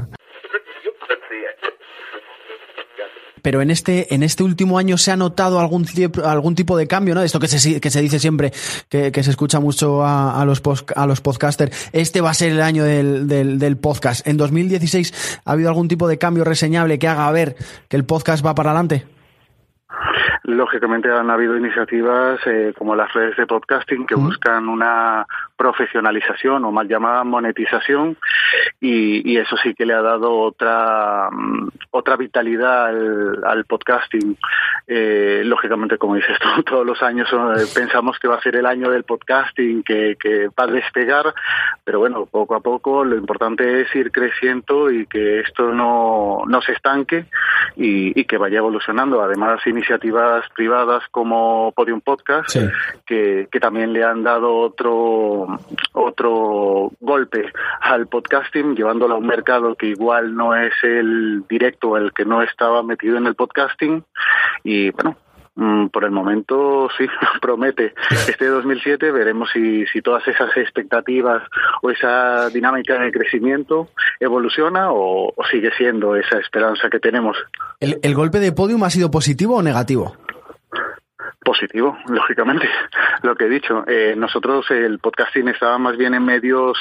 pero 3.42 3.62
en 3.62 3.72
este, 3.72 4.14
en 4.14 4.24
este 4.24 4.44
último 4.44 4.78
año 4.78 4.98
se 4.98 5.12
ha 5.12 5.16
notado 5.16 5.60
algún, 5.60 5.88
algún 6.24 6.56
tipo 6.56 6.78
de 6.78 6.88
cambio, 6.88 7.16
¿no? 7.16 7.24
Esto 7.24 7.40
que 7.40 7.48
se, 7.48 7.80
que 7.80 7.90
se 7.90 8.02
dice 8.02 8.20
siempre, 8.20 8.52
que, 8.90 9.24
se 9.24 9.30
escucha 9.30 9.60
mucho 9.60 10.04
a, 10.04 10.42
a 10.42 10.46
los 10.46 10.62
a 10.96 11.06
los 11.06 11.22
podcasters. 11.22 11.90
Este 11.94 12.22
va 12.22 12.32
a 12.32 12.34
ser 12.34 12.52
el 12.52 12.62
año 12.62 12.84
del, 12.84 13.28
del, 13.28 13.60
del, 13.60 13.78
podcast. 13.78 14.28
¿En 14.28 14.38
2016 14.38 15.42
ha 15.46 15.52
habido 15.52 15.70
algún 15.70 15.88
tipo 15.88 16.08
de 16.08 16.18
cambio 16.18 16.44
reseñable 16.44 17.00
que 17.00 17.08
haga 17.08 17.32
ver 17.32 17.56
que 17.88 17.98
el 17.98 18.06
podcast 18.06 18.46
va 18.46 18.56
para 18.56 18.72
adelante? 18.72 19.19
Lógicamente 20.56 21.12
han 21.12 21.30
habido 21.30 21.56
iniciativas 21.58 22.40
eh, 22.46 22.74
como 22.78 22.96
las 22.96 23.12
redes 23.14 23.38
de 23.38 23.46
podcasting 23.46 24.06
que 24.06 24.16
buscan 24.16 24.68
una 24.68 25.26
profesionalización 25.60 26.64
o 26.64 26.72
mal 26.72 26.88
llamada 26.88 27.26
monetización 27.26 28.16
y, 28.80 29.38
eso 29.38 29.58
sí 29.58 29.74
que 29.74 29.86
le 29.86 29.94
ha 29.94 30.02
dado 30.02 30.38
otra 30.38 31.30
mm, 31.32 31.68
otra 31.92 32.16
vitalidad 32.16 32.88
al, 32.88 33.66
podcasting. 33.66 34.38
Eh, 34.88 35.42
lógicamente, 35.44 35.98
como 35.98 36.16
dices 36.16 36.38
tú, 36.40 36.64
todos 36.66 36.86
los 36.86 37.02
años 37.04 37.28
eh, 37.32 37.66
pensamos 37.74 38.18
que 38.20 38.28
va 38.28 38.36
a 38.36 38.42
ser 38.42 38.56
el 38.56 38.66
año 38.66 38.90
del 38.90 39.04
podcasting, 39.04 39.84
que, 39.84 40.16
que 40.20 40.48
va 40.48 40.64
a 40.64 40.68
despegar, 40.68 41.34
pero 41.84 42.00
bueno, 42.00 42.26
poco 42.26 42.56
a 42.56 42.62
poco 42.62 43.04
lo 43.04 43.18
importante 43.18 43.82
es 43.82 43.94
ir 43.96 44.12
creciendo 44.12 44.90
y 44.90 45.08
que 45.08 45.42
esto 45.42 45.74
no, 45.74 46.44
no 46.48 46.62
se 46.62 46.72
estanque 46.72 47.26
y, 47.76 48.24
que 48.26 48.38
vaya 48.38 48.60
evolucionando. 48.60 49.22
Además, 49.22 49.66
iniciativas 49.66 50.46
privadas 50.56 51.04
como 51.12 51.72
Podium 51.76 52.02
Podcast, 52.02 52.56
que, 53.06 53.48
que 53.52 53.60
también 53.60 53.92
le 53.92 54.04
han 54.04 54.24
dado 54.24 54.56
otro, 54.56 55.48
otro 55.94 56.92
golpe 57.00 57.52
al 57.82 58.08
podcasting, 58.08 58.76
llevándolo 58.76 59.16
a 59.16 59.18
un 59.18 59.28
mercado 59.28 59.76
que 59.76 59.88
igual 59.88 60.36
no 60.36 60.56
es 60.56 60.74
el 60.84 61.44
directo, 61.48 61.98
el 61.98 62.14
que 62.14 62.26
no 62.26 62.42
estaba 62.42 62.84
metido 62.84 63.18
en 63.18 63.28
el 63.28 63.36
podcasting. 63.36 64.04
Y 64.64 64.92
bueno, 64.92 65.18
mm, 65.56 65.88
por 65.88 66.04
el 66.04 66.12
momento 66.12 66.90
sí, 66.98 67.08
promete. 67.42 67.94
Este 68.28 68.48
2007 68.48 69.12
veremos 69.12 69.50
si, 69.52 69.86
si 69.88 70.02
todas 70.02 70.28
esas 70.28 70.56
expectativas 70.58 71.44
o 71.82 71.90
esa 71.90 72.50
dinámica 72.50 73.00
de 73.00 73.12
crecimiento 73.12 73.90
evoluciona 74.20 74.92
o, 74.92 75.34
sigue 75.52 75.72
siendo 75.78 76.16
esa 76.16 76.38
esperanza 76.38 76.90
que 76.90 77.00
tenemos. 77.00 77.38
¿El, 77.80 78.00
¿El, 78.04 78.14
golpe 78.14 78.40
de 78.40 78.52
podium 78.52 78.84
ha 78.84 78.90
sido 78.90 79.10
positivo 79.10 79.58
o 79.58 79.64
negativo? 79.64 80.16
Positivo, 81.42 81.98
lógicamente. 82.08 82.70
Lo 83.24 83.36
que 83.36 83.46
he 83.46 83.50
dicho, 83.50 83.84
eh, 83.88 84.14
nosotros 84.18 84.70
el 84.72 85.00
podcasting 85.00 85.48
estaba 85.48 85.78
más 85.78 85.98
bien 85.98 86.14
en 86.14 86.26
medios 86.26 86.78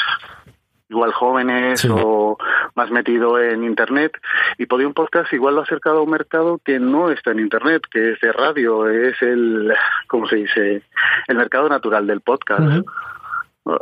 igual 0.88 1.12
jóvenes 1.12 1.84
o 1.90 2.38
más 2.74 2.90
metido 2.90 3.38
en 3.38 3.64
internet 3.64 4.16
y 4.56 4.66
Podium 4.66 4.94
Podcast 4.94 5.32
igual 5.32 5.54
lo 5.54 5.60
ha 5.60 5.64
acercado 5.64 5.98
a 5.98 6.02
un 6.02 6.10
mercado 6.10 6.60
que 6.64 6.78
no 6.78 7.10
está 7.10 7.32
en 7.32 7.40
internet 7.40 7.82
que 7.90 8.12
es 8.12 8.20
de 8.20 8.32
radio 8.32 8.88
es 8.88 9.20
el 9.20 9.72
cómo 10.06 10.26
se 10.28 10.36
dice 10.36 10.82
el 11.26 11.36
mercado 11.36 11.68
natural 11.68 12.06
del 12.06 12.22
podcast 12.22 12.86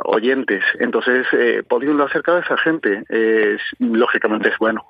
oyentes. 0.05 0.63
Entonces, 0.79 1.25
eh, 1.33 1.63
acercado 2.05 2.37
a 2.37 2.41
esa 2.41 2.57
gente. 2.57 3.03
Es, 3.09 3.61
lógicamente 3.79 4.49
es 4.49 4.57
bueno. 4.59 4.85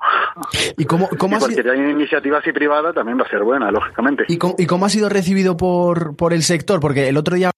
¿Y 0.77 0.85
cómo, 0.85 1.09
cómo 1.17 1.37
y 1.37 1.69
ha 1.69 1.75
iniciativa 1.75 2.39
así 2.39 2.51
privada 2.51 2.93
también 2.93 3.19
va 3.19 3.23
a 3.23 3.29
ser 3.29 3.43
buena, 3.43 3.71
lógicamente. 3.71 4.25
¿Y 4.27 4.37
cómo, 4.37 4.55
¿Y 4.57 4.65
cómo 4.65 4.85
ha 4.85 4.89
sido 4.89 5.09
recibido 5.09 5.57
por, 5.57 6.15
por 6.15 6.33
el 6.33 6.43
sector? 6.43 6.79
Porque 6.79 7.09
el 7.09 7.17
otro 7.17 7.35
día... 7.35 7.51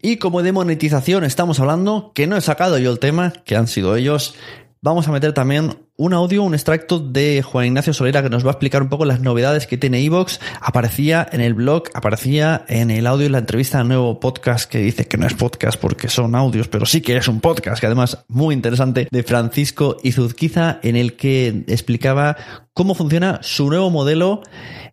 Y 0.00 0.18
como 0.18 0.42
de 0.42 0.52
monetización 0.52 1.24
estamos 1.24 1.60
hablando, 1.60 2.12
que 2.14 2.26
no 2.26 2.36
he 2.36 2.42
sacado 2.42 2.76
yo 2.78 2.90
el 2.90 2.98
tema, 2.98 3.32
que 3.46 3.56
han 3.56 3.66
sido 3.66 3.96
ellos, 3.96 4.38
vamos 4.82 5.08
a 5.08 5.12
meter 5.12 5.32
también 5.32 5.83
un 5.96 6.12
audio, 6.12 6.42
un 6.42 6.54
extracto 6.54 6.98
de 6.98 7.42
Juan 7.42 7.66
Ignacio 7.66 7.92
Solera 7.92 8.22
que 8.22 8.28
nos 8.28 8.44
va 8.44 8.48
a 8.48 8.52
explicar 8.52 8.82
un 8.82 8.88
poco 8.88 9.04
las 9.04 9.20
novedades 9.20 9.68
que 9.68 9.78
tiene 9.78 10.00
Evox. 10.00 10.40
Aparecía 10.60 11.26
en 11.30 11.40
el 11.40 11.54
blog, 11.54 11.84
aparecía 11.94 12.64
en 12.68 12.90
el 12.90 13.06
audio 13.06 13.26
y 13.26 13.28
la 13.28 13.38
entrevista 13.38 13.78
al 13.78 13.88
nuevo 13.88 14.18
podcast 14.18 14.68
que 14.68 14.78
dice 14.78 15.06
que 15.06 15.16
no 15.16 15.26
es 15.26 15.34
podcast 15.34 15.80
porque 15.80 16.08
son 16.08 16.34
audios, 16.34 16.66
pero 16.66 16.84
sí 16.84 17.00
que 17.00 17.16
es 17.16 17.28
un 17.28 17.40
podcast, 17.40 17.80
que 17.80 17.86
además 17.86 18.24
muy 18.26 18.54
interesante, 18.54 19.06
de 19.10 19.22
Francisco 19.22 19.96
Izuzquiza, 20.02 20.80
en 20.82 20.96
el 20.96 21.14
que 21.14 21.64
explicaba 21.68 22.36
cómo 22.72 22.94
funciona 22.94 23.38
su 23.42 23.68
nuevo 23.68 23.90
modelo 23.90 24.42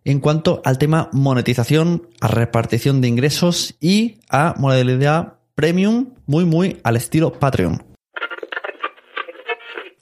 en 0.04 0.20
cuanto 0.20 0.62
al 0.64 0.78
tema 0.78 1.10
monetización, 1.12 2.08
a 2.20 2.28
repartición 2.28 3.00
de 3.00 3.08
ingresos 3.08 3.74
y 3.80 4.18
a 4.30 4.54
modalidad 4.56 5.34
premium, 5.56 6.10
muy, 6.26 6.44
muy 6.44 6.78
al 6.84 6.96
estilo 6.96 7.32
Patreon. 7.32 7.91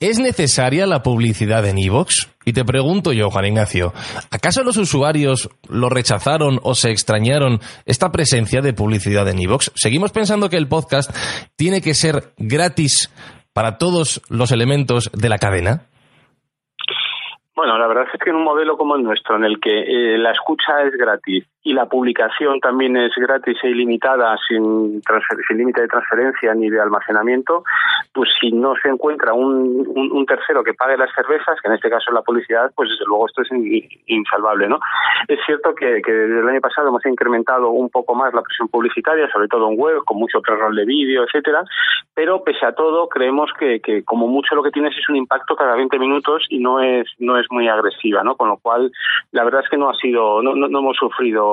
¿Es 0.00 0.18
necesaria 0.18 0.86
la 0.86 1.02
publicidad 1.02 1.68
en 1.68 1.76
iVoox? 1.76 2.32
Y 2.46 2.54
te 2.54 2.64
pregunto 2.64 3.12
yo, 3.12 3.28
Juan 3.28 3.44
Ignacio, 3.44 3.92
¿acaso 4.30 4.64
los 4.64 4.78
usuarios 4.78 5.50
lo 5.68 5.90
rechazaron 5.90 6.58
o 6.62 6.74
se 6.74 6.90
extrañaron 6.90 7.58
esta 7.84 8.10
presencia 8.10 8.62
de 8.62 8.72
publicidad 8.72 9.28
en 9.28 9.40
iVoox? 9.40 9.72
¿Seguimos 9.74 10.10
pensando 10.10 10.48
que 10.48 10.56
el 10.56 10.68
podcast 10.68 11.14
tiene 11.54 11.82
que 11.82 11.92
ser 11.92 12.32
gratis 12.38 13.14
para 13.52 13.76
todos 13.76 14.22
los 14.30 14.52
elementos 14.52 15.10
de 15.12 15.28
la 15.28 15.36
cadena? 15.36 15.82
Bueno, 17.54 17.76
la 17.76 17.86
verdad 17.86 18.04
es 18.10 18.18
que 18.24 18.30
en 18.30 18.36
un 18.36 18.44
modelo 18.44 18.78
como 18.78 18.96
el 18.96 19.02
nuestro, 19.02 19.36
en 19.36 19.44
el 19.44 19.60
que 19.60 19.80
eh, 19.82 20.16
la 20.16 20.32
escucha 20.32 20.80
es 20.82 20.96
gratis 20.96 21.44
y 21.62 21.72
la 21.74 21.86
publicación 21.86 22.58
también 22.60 22.96
es 22.96 23.12
gratis 23.16 23.58
e 23.62 23.68
ilimitada, 23.68 24.36
sin, 24.48 25.02
sin 25.46 25.56
límite 25.56 25.82
de 25.82 25.88
transferencia 25.88 26.54
ni 26.54 26.70
de 26.70 26.80
almacenamiento, 26.80 27.64
pues 28.14 28.30
si 28.40 28.50
no 28.50 28.74
se 28.82 28.88
encuentra 28.88 29.34
un, 29.34 30.24
tercero 30.26 30.62
que 30.62 30.74
pague 30.74 30.96
las 30.96 31.12
cervezas, 31.12 31.58
que 31.60 31.68
en 31.68 31.74
este 31.74 31.90
caso 31.90 32.04
es 32.08 32.14
la 32.14 32.22
publicidad, 32.22 32.70
pues 32.74 32.88
desde 32.88 33.04
luego 33.06 33.26
esto 33.26 33.42
es 33.42 33.48
insalvable. 34.06 34.68
¿no? 34.68 34.78
Es 35.26 35.40
cierto 35.44 35.74
que, 35.74 36.00
desde 36.04 36.40
el 36.40 36.48
año 36.48 36.60
pasado 36.60 36.88
hemos 36.88 37.04
incrementado 37.04 37.70
un 37.70 37.90
poco 37.90 38.14
más 38.14 38.32
la 38.32 38.42
presión 38.42 38.68
publicitaria, 38.68 39.28
sobre 39.32 39.48
todo 39.48 39.68
en 39.70 39.78
web, 39.78 40.04
con 40.04 40.18
mucho 40.18 40.40
pre-roll 40.40 40.76
de 40.76 40.84
vídeo, 40.84 41.24
etcétera, 41.24 41.64
pero 42.14 42.44
pese 42.44 42.64
a 42.66 42.72
todo 42.72 43.08
creemos 43.08 43.50
que, 43.58 43.80
que 43.80 44.04
como 44.04 44.28
mucho 44.28 44.54
lo 44.54 44.62
que 44.62 44.70
tienes 44.70 44.96
es 44.96 45.08
un 45.08 45.16
impacto 45.16 45.56
cada 45.56 45.74
20 45.76 45.98
minutos 45.98 46.44
y 46.48 46.58
no 46.58 46.80
es, 46.80 47.06
no 47.18 47.38
es 47.38 47.46
muy 47.50 47.68
agresiva, 47.68 48.22
¿no? 48.22 48.36
Con 48.36 48.48
lo 48.48 48.58
cual, 48.58 48.90
la 49.32 49.44
verdad 49.44 49.62
es 49.64 49.70
que 49.70 49.76
no 49.76 49.88
ha 49.88 49.94
sido, 49.94 50.42
no, 50.42 50.54
no, 50.54 50.78
hemos 50.78 50.96
sufrido, 50.96 51.49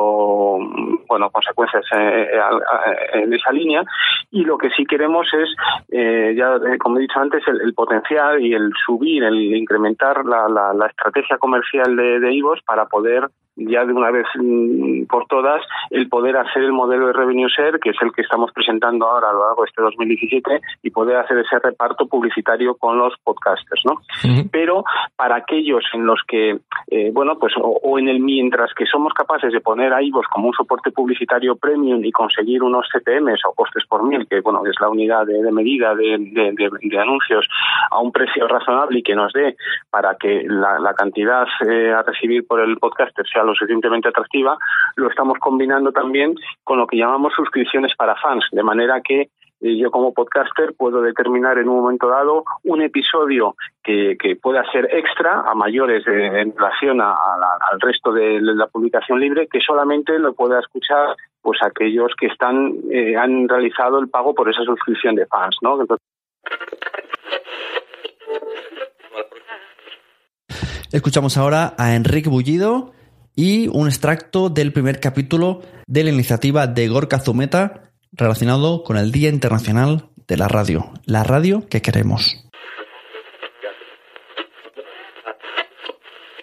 bueno, 1.07 1.29
consecuencias 1.29 1.83
eh, 1.95 2.27
eh, 2.33 3.21
en 3.23 3.33
esa 3.33 3.51
línea. 3.51 3.83
Y 4.31 4.43
lo 4.43 4.57
que 4.57 4.69
sí 4.71 4.85
queremos 4.85 5.27
es, 5.33 5.49
eh, 5.89 6.33
ya 6.37 6.59
como 6.79 6.97
he 6.97 7.01
dicho 7.01 7.19
antes, 7.19 7.43
el, 7.47 7.73
potencial 7.73 8.41
y 8.41 8.53
el 8.53 8.71
subir, 8.85 9.23
el 9.23 9.55
incrementar 9.55 10.25
la, 10.25 10.47
la, 10.47 10.87
estrategia 10.87 11.37
comercial 11.37 11.95
de, 11.95 12.19
de 12.19 12.33
IVOS 12.33 12.61
para 12.63 12.85
poder 12.85 13.29
ya 13.57 13.85
de 13.85 13.93
una 13.93 14.11
vez 14.11 14.25
mm, 14.35 15.05
por 15.05 15.25
todas 15.27 15.61
el 15.89 16.07
poder 16.09 16.37
hacer 16.37 16.63
el 16.63 16.71
modelo 16.71 17.07
de 17.07 17.13
revenue 17.13 17.47
share, 17.49 17.79
que 17.79 17.89
es 17.89 17.97
el 18.01 18.11
que 18.11 18.21
estamos 18.21 18.51
presentando 18.51 19.07
ahora 19.07 19.29
a 19.29 19.33
lo 19.33 19.45
largo 19.45 19.63
de 19.63 19.69
este 19.69 19.81
2017, 19.81 20.61
y 20.83 20.89
poder 20.91 21.17
hacer 21.17 21.37
ese 21.39 21.59
reparto 21.59 22.07
publicitario 22.07 22.75
con 22.75 22.97
los 22.97 23.13
podcasters, 23.23 23.83
¿no? 23.85 24.01
Pero 24.51 24.83
para 25.15 25.35
aquellos 25.35 25.83
en 25.93 26.05
los 26.05 26.21
que, 26.27 26.59
eh, 26.87 27.11
bueno, 27.13 27.37
pues 27.39 27.53
o, 27.61 27.99
en 27.99 28.07
el 28.07 28.19
mientras 28.19 28.73
que 28.73 28.85
somos 28.85 29.13
capaces 29.13 29.51
de 29.51 29.61
poner 29.61 29.93
a 29.93 30.01
IVOS 30.01 30.27
como 30.27 30.47
un 30.47 30.53
soporte 30.53 30.91
publicitario 30.91 31.55
premium 31.55 32.03
y 32.03 32.11
conseguir 32.11 32.61
unos 32.63 32.87
CPMs 32.91 33.41
o 33.47 33.53
costes 33.53 33.85
por 33.87 34.03
mil, 34.03 34.27
que 34.27 34.41
bueno, 34.41 34.63
es 34.65 34.75
la 34.79 34.89
unidad 34.89 35.25
de, 35.25 35.51
medida 35.51 35.95
de, 35.95 36.17
de, 36.19 36.99
anuncios 36.99 37.47
a 37.91 37.99
un 37.99 38.11
precio 38.11 38.47
razonable 38.47 38.99
y 38.99 39.03
que 39.03 39.15
nos 39.15 39.33
dé 39.33 39.55
para 39.89 40.15
que 40.15 40.43
la, 40.47 40.93
cantidad 40.97 41.45
eh, 41.67 41.91
a 41.91 42.01
recibir 42.01 42.45
por 42.47 42.59
el 42.59 42.77
podcaster 42.77 43.25
sea 43.27 43.43
lo 43.47 43.55
suficientemente 43.55 44.09
atractiva, 44.09 44.57
lo 44.95 45.09
estamos 45.09 45.37
combinando 45.39 45.91
también 45.91 46.35
con 46.63 46.77
lo 46.77 46.87
que 46.87 46.97
llamamos 46.97 47.33
suscripciones 47.35 47.95
para 47.95 48.15
fans, 48.15 48.45
de 48.51 48.63
manera 48.63 49.01
que 49.01 49.29
eh, 49.59 49.75
yo 49.75 49.89
como 49.89 50.13
podcaster 50.13 50.75
puedo 50.77 51.01
determinar 51.01 51.57
en 51.57 51.67
un 51.67 51.81
momento 51.81 52.07
dado 52.07 52.43
un 52.63 52.81
episodio 52.81 53.55
que, 53.83 54.15
pueda 54.41 54.63
ser 54.71 54.87
extra 54.91 55.41
a 55.41 55.55
mayores 55.55 56.05
en 56.05 56.55
relación 56.55 57.01
al 57.01 57.79
resto 57.79 58.11
de 58.11 58.39
la 58.41 58.67
publicación 58.67 59.19
libre 59.19 59.47
que 59.47 59.59
solamente 59.61 60.19
lo 60.19 60.33
pueda 60.33 60.59
escuchar 60.59 61.15
pues 61.41 61.59
aquellos 61.63 62.11
que 62.19 62.27
están 62.27 62.73
eh, 62.91 63.15
han 63.15 63.47
realizado 63.47 63.99
el 63.99 64.09
pago 64.09 64.35
por 64.35 64.49
esa 64.49 64.63
suscripción 64.63 65.15
de 65.15 65.25
fans 65.25 65.57
no 65.61 65.79
Escuchamos 70.91 71.37
ahora 71.37 71.73
a 71.77 71.95
Enrique 71.95 72.29
Bullido 72.29 72.91
y 73.37 73.67
un 73.67 73.87
extracto 73.87 74.49
del 74.49 74.73
primer 74.73 74.99
capítulo 74.99 75.61
de 75.85 76.03
la 76.03 76.09
iniciativa 76.09 76.65
de 76.65 76.87
Gorka 76.87 77.19
Zumeta 77.19 77.91
relacionado 78.11 78.83
con 78.83 78.97
el 78.97 79.11
Día 79.11 79.29
Internacional 79.29 80.09
de 80.27 80.37
la 80.37 80.47
Radio, 80.47 80.91
la 81.05 81.23
radio 81.23 81.67
que 81.69 81.83
queremos. 81.83 82.46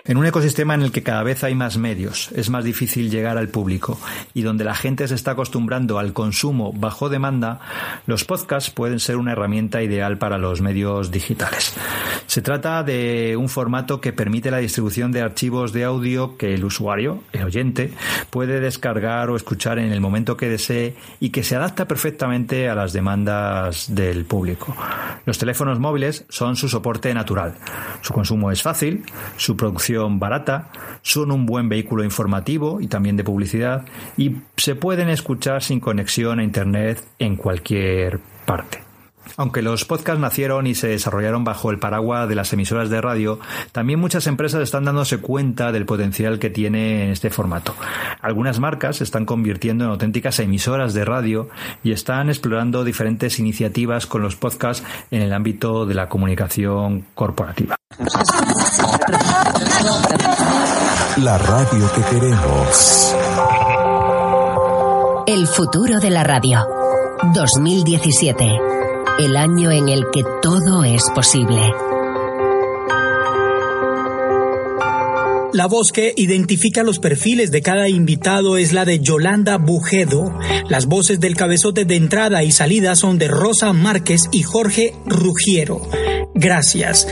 En 0.06 0.18
un 0.18 0.26
ecosistema 0.26 0.75
en 0.75 0.82
el 0.82 0.92
que 0.92 1.02
cada 1.02 1.23
vez 1.23 1.44
hay 1.44 1.54
más 1.54 1.78
medios, 1.78 2.30
es 2.32 2.50
más 2.50 2.62
difícil 2.62 3.11
llegar 3.11 3.38
al 3.38 3.49
público 3.49 3.99
y 4.34 4.42
donde 4.42 4.62
la 4.62 4.75
gente 4.75 5.08
se 5.08 5.14
está 5.14 5.30
acostumbrando 5.30 5.99
al 5.99 6.12
consumo 6.12 6.75
bajo 6.75 7.08
demanda, 7.08 7.61
los 8.06 8.26
podcasts 8.26 8.68
pueden 8.68 9.00
ser 9.00 9.16
una 9.16 9.32
herramienta 9.32 9.82
ideal 9.82 10.18
para 10.18 10.37
los 10.37 10.61
medios 10.61 11.11
digitales. 11.11 11.73
Se 12.26 12.42
trata 12.42 12.82
de 12.82 13.34
un 13.38 13.49
formato 13.49 14.02
que 14.02 14.12
permite 14.12 14.50
la 14.50 14.58
distribución 14.58 15.11
de 15.11 15.23
archivos 15.23 15.73
de 15.73 15.84
audio 15.84 16.37
que 16.37 16.52
el 16.52 16.66
usuario, 16.66 17.23
el 17.32 17.44
oyente, 17.44 17.90
puede 18.28 18.61
descargar 18.61 19.30
o 19.30 19.37
escuchar 19.37 19.78
en 19.78 19.90
el 19.90 20.02
momento 20.02 20.37
que 20.37 20.50
desee 20.50 20.96
y 21.18 21.30
que 21.30 21.42
se 21.42 21.56
adapta 21.56 21.88
perfectamente 21.88 22.68
a 22.68 22.75
las 22.75 22.92
demandas 22.92 23.94
del 23.94 24.26
público. 24.26 24.76
Los 25.25 25.38
teléfonos 25.38 25.80
móviles 25.80 26.26
son 26.28 26.56
su 26.56 26.68
soporte 26.68 27.14
natural. 27.14 27.54
Su 28.02 28.12
consumo 28.12 28.50
es 28.50 28.61
fácil, 28.61 29.02
su 29.38 29.56
producción 29.56 29.93
barata, 30.18 30.70
son 31.02 31.30
un 31.30 31.46
buen 31.46 31.68
vehículo 31.68 32.04
informativo 32.04 32.80
y 32.80 32.86
también 32.86 33.16
de 33.16 33.24
publicidad 33.24 33.84
y 34.16 34.36
se 34.56 34.74
pueden 34.74 35.08
escuchar 35.08 35.62
sin 35.62 35.80
conexión 35.80 36.38
a 36.38 36.44
Internet 36.44 37.02
en 37.18 37.36
cualquier 37.36 38.20
parte. 38.46 38.83
Aunque 39.36 39.62
los 39.62 39.84
podcasts 39.84 40.20
nacieron 40.20 40.66
y 40.66 40.74
se 40.74 40.88
desarrollaron 40.88 41.44
bajo 41.44 41.70
el 41.70 41.78
paraguas 41.78 42.28
de 42.28 42.34
las 42.34 42.52
emisoras 42.52 42.90
de 42.90 43.00
radio, 43.00 43.40
también 43.72 43.98
muchas 43.98 44.26
empresas 44.26 44.62
están 44.62 44.84
dándose 44.84 45.18
cuenta 45.18 45.72
del 45.72 45.86
potencial 45.86 46.38
que 46.38 46.50
tiene 46.50 47.10
este 47.10 47.30
formato. 47.30 47.74
Algunas 48.20 48.60
marcas 48.60 48.96
se 48.96 49.04
están 49.04 49.26
convirtiendo 49.26 49.84
en 49.84 49.90
auténticas 49.90 50.38
emisoras 50.38 50.94
de 50.94 51.04
radio 51.04 51.48
y 51.82 51.92
están 51.92 52.28
explorando 52.28 52.84
diferentes 52.84 53.38
iniciativas 53.38 54.06
con 54.06 54.22
los 54.22 54.36
podcasts 54.36 54.84
en 55.10 55.22
el 55.22 55.32
ámbito 55.32 55.86
de 55.86 55.94
la 55.94 56.08
comunicación 56.08 57.06
corporativa. 57.14 57.76
La 61.18 61.38
radio 61.38 61.90
que 61.94 62.02
queremos. 62.02 63.16
El 65.26 65.46
futuro 65.46 66.00
de 66.00 66.10
la 66.10 66.24
radio. 66.24 66.66
2017 67.34 68.74
el 69.18 69.37
año 69.37 69.71
en 69.71 69.88
el 69.88 70.04
que 70.12 70.25
todo 70.42 70.85
es 70.85 71.09
posible. 71.14 71.61
La 75.52 75.66
voz 75.68 75.92
que 75.92 76.12
identifica 76.16 76.83
los 76.83 76.99
perfiles 76.99 77.52
de 77.52 77.62
cada 77.62 77.88
invitado 77.88 78.56
es 78.56 78.73
la 78.73 78.85
de 78.85 78.99
Yolanda 78.99 79.56
Bujedo. 79.56 80.37
Las 80.68 80.87
voces 80.87 81.21
del 81.21 81.37
cabezote 81.37 81.85
de 81.85 81.94
entrada 81.94 82.42
y 82.42 82.50
salida 82.50 82.97
son 82.97 83.18
de 83.18 83.28
Rosa 83.28 83.73
Márquez 83.73 84.23
y 84.33 84.42
Jorge 84.42 84.94
Rugiero. 85.06 85.80
Gracias. 86.35 87.06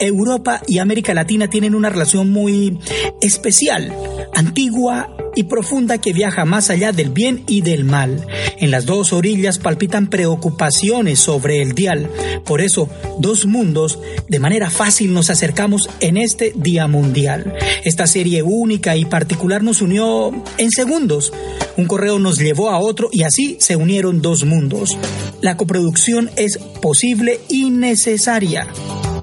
Europa 0.00 0.60
y 0.66 0.78
América 0.78 1.14
Latina 1.14 1.48
tienen 1.48 1.76
una 1.76 1.88
relación 1.88 2.32
muy 2.32 2.80
especial, 3.20 3.94
antigua 4.34 5.08
y 5.34 5.44
profunda 5.44 5.98
que 5.98 6.12
viaja 6.12 6.44
más 6.44 6.70
allá 6.70 6.92
del 6.92 7.10
bien 7.10 7.44
y 7.46 7.60
del 7.60 7.84
mal. 7.84 8.26
En 8.58 8.70
las 8.70 8.86
dos 8.86 9.12
orillas 9.12 9.58
palpitan 9.58 10.08
preocupaciones 10.08 11.20
sobre 11.20 11.62
el 11.62 11.74
dial. 11.74 12.10
Por 12.44 12.60
eso, 12.60 12.88
dos 13.18 13.46
mundos, 13.46 13.98
de 14.28 14.38
manera 14.38 14.70
fácil 14.70 15.12
nos 15.12 15.30
acercamos 15.30 15.88
en 16.00 16.16
este 16.16 16.52
Día 16.56 16.86
Mundial. 16.86 17.54
Esta 17.84 18.06
serie 18.06 18.42
única 18.42 18.96
y 18.96 19.04
particular 19.04 19.62
nos 19.62 19.82
unió 19.82 20.32
en 20.58 20.70
segundos. 20.70 21.32
Un 21.76 21.86
correo 21.86 22.18
nos 22.18 22.38
llevó 22.38 22.70
a 22.70 22.78
otro 22.78 23.08
y 23.12 23.22
así 23.22 23.56
se 23.60 23.76
unieron 23.76 24.22
dos 24.22 24.44
mundos. 24.44 24.96
La 25.40 25.56
coproducción 25.56 26.30
es 26.36 26.58
posible 26.80 27.40
y 27.48 27.70
necesaria. 27.70 28.68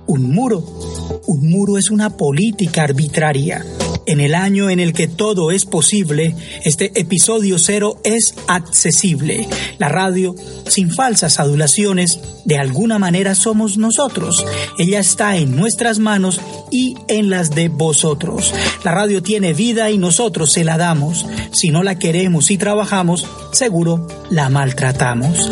Un 0.07 0.31
muro. 0.31 0.59
Un 1.27 1.49
muro 1.49 1.77
es 1.77 1.89
una 1.89 2.17
política 2.17 2.83
arbitraria. 2.83 3.63
En 4.11 4.19
el 4.19 4.35
año 4.35 4.69
en 4.69 4.81
el 4.81 4.91
que 4.91 5.07
todo 5.07 5.51
es 5.51 5.63
posible, 5.63 6.35
este 6.65 6.91
episodio 6.99 7.57
cero 7.57 8.01
es 8.03 8.35
accesible. 8.49 9.47
La 9.77 9.87
radio, 9.87 10.35
sin 10.67 10.91
falsas 10.91 11.39
adulaciones, 11.39 12.19
de 12.43 12.57
alguna 12.57 12.99
manera 12.99 13.35
somos 13.35 13.77
nosotros. 13.77 14.45
Ella 14.77 14.99
está 14.99 15.37
en 15.37 15.55
nuestras 15.55 15.99
manos 15.99 16.41
y 16.71 16.97
en 17.07 17.29
las 17.29 17.51
de 17.51 17.69
vosotros. 17.69 18.53
La 18.83 18.91
radio 18.91 19.23
tiene 19.23 19.53
vida 19.53 19.89
y 19.91 19.97
nosotros 19.97 20.51
se 20.51 20.65
la 20.65 20.77
damos. 20.77 21.25
Si 21.53 21.69
no 21.69 21.81
la 21.81 21.97
queremos 21.97 22.51
y 22.51 22.57
trabajamos, 22.57 23.25
seguro 23.53 24.09
la 24.29 24.49
maltratamos. 24.49 25.49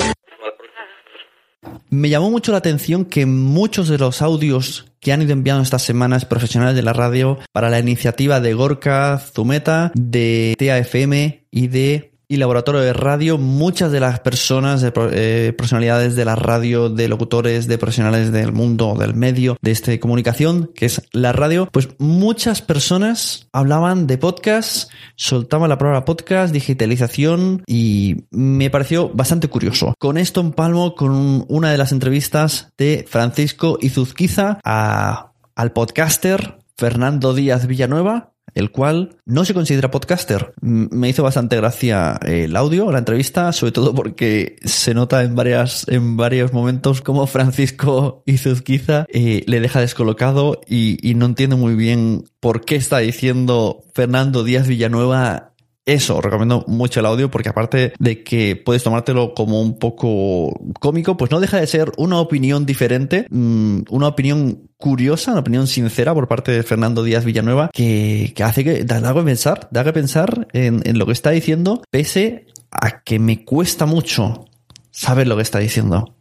Me 1.90 2.10
llamó 2.10 2.30
mucho 2.30 2.52
la 2.52 2.60
atención 2.60 3.06
que 3.06 3.26
muchos 3.26 3.90
de 3.90 3.98
los 3.98 4.22
audios 4.22 4.86
que 5.00 5.14
han 5.14 5.22
ido 5.22 5.32
enviando 5.32 5.64
estas 5.64 5.84
semanas 5.84 6.26
profesionales 6.26 6.76
de 6.76 6.84
la 6.84 6.94
radio 6.94 7.40
para 7.52 7.70
la 7.70 7.80
iniciativa 7.80 8.40
de 8.40 8.54
Gorka 8.54 9.18
Zumeta, 9.18 9.92
de 9.96 10.56
TAFM 10.60 11.46
y 11.52 11.68
de 11.68 12.09
y 12.30 12.38
laboratorio 12.38 12.82
de 12.82 12.94
radio, 12.94 13.40
muchas 13.40 13.92
de 13.92 14.00
las 14.00 14.20
personas, 14.20 14.82
de 14.82 14.94
eh, 14.96 15.54
personalidades 15.58 16.16
de 16.16 16.26
la 16.26 16.36
radio, 16.36 16.90
de 16.90 17.08
locutores, 17.08 17.68
de 17.68 17.80
profesionales 17.80 18.32
del 18.32 18.54
mundo, 18.54 18.96
del 18.98 19.16
medio, 19.16 19.58
de 19.64 19.72
este 19.72 20.00
comunicación, 20.00 20.72
que 20.76 20.86
es 20.86 21.02
la 21.12 21.34
radio, 21.34 21.68
pues 21.72 21.90
muchas 21.98 22.62
personas 22.62 23.48
hablaban 23.52 24.06
de 24.06 24.20
podcast, 24.20 24.92
soltaban 25.16 25.70
la 25.70 25.80
palabra 25.80 26.06
podcast, 26.06 26.54
digitalización 26.54 27.64
y 27.66 28.26
me 28.30 28.70
pareció 28.70 29.10
bastante 29.10 29.48
curioso. 29.48 29.96
Con 29.98 30.20
esto 30.20 30.40
empalmo 30.42 30.94
con 30.94 31.46
una 31.48 31.72
de 31.72 31.78
las 31.80 31.92
entrevistas 31.92 32.72
de 32.78 33.06
Francisco 33.10 33.80
Izuzquiza 33.82 34.60
a, 34.64 35.32
al 35.56 35.72
podcaster 35.72 36.60
Fernando 36.80 37.34
Díaz 37.34 37.68
Villanueva, 37.68 38.32
el 38.56 38.72
cual 38.72 39.18
no 39.26 39.44
se 39.44 39.54
considera 39.54 39.92
podcaster. 39.92 40.54
Me 40.62 41.10
hizo 41.10 41.24
bastante 41.24 41.58
gracia 41.58 42.18
el 42.26 42.56
audio, 42.56 42.90
la 42.90 43.00
entrevista, 43.00 43.52
sobre 43.52 43.74
todo 43.74 43.94
porque 43.94 44.56
se 44.64 44.94
nota 44.94 45.24
en 45.24 45.36
varias, 45.36 45.86
en 45.90 46.16
varios 46.16 46.54
momentos 46.54 47.02
como 47.02 47.28
Francisco 47.28 48.24
Izuzquiza 48.26 49.06
eh, 49.10 49.44
le 49.46 49.60
deja 49.60 49.82
descolocado 49.82 50.62
y, 50.66 50.98
y 51.08 51.16
no 51.16 51.26
entiende 51.26 51.58
muy 51.58 51.76
bien 51.76 52.24
por 52.40 52.64
qué 52.64 52.78
está 52.78 53.00
diciendo 53.00 53.84
Fernando 53.94 54.46
Díaz 54.46 54.66
Villanueva 54.66 55.49
eso, 55.94 56.22
recomiendo 56.22 56.64
mucho 56.68 57.00
el 57.00 57.06
audio 57.06 57.32
porque 57.32 57.50
aparte 57.50 57.94
de 57.98 58.24
que 58.24 58.56
puedes 58.56 58.84
tomártelo 58.84 59.34
como 59.34 59.62
un 59.62 59.80
poco 59.80 60.54
cómico, 60.80 61.18
pues 61.18 61.32
no 61.32 61.40
deja 61.40 61.60
de 61.60 61.68
ser 61.68 61.92
una 61.98 62.20
opinión 62.20 62.66
diferente, 62.66 63.26
mm, 63.30 63.82
una 63.90 64.08
opinión 64.08 64.70
curiosa, 64.78 65.32
una 65.32 65.42
opinión 65.42 65.68
sincera 65.68 66.14
por 66.14 66.28
parte 66.28 66.52
de 66.52 66.64
Fernando 66.64 67.04
Díaz 67.04 67.26
Villanueva 67.26 67.70
que, 67.74 68.34
hace 68.44 68.64
que 68.64 68.86
algo 68.94 69.22
que 69.22 69.26
pensar, 69.26 69.68
da 69.72 69.84
que 69.84 69.94
pensar 69.94 70.48
en, 70.54 70.82
en 70.86 70.98
lo 70.98 71.06
que 71.06 71.12
está 71.12 71.32
diciendo, 71.32 71.82
pese 71.90 72.46
a 72.72 73.02
que 73.02 73.20
me 73.20 73.44
cuesta 73.44 73.86
mucho 73.86 74.46
saber 74.92 75.28
lo 75.28 75.36
que 75.36 75.42
está 75.42 75.60
diciendo. 75.60 76.16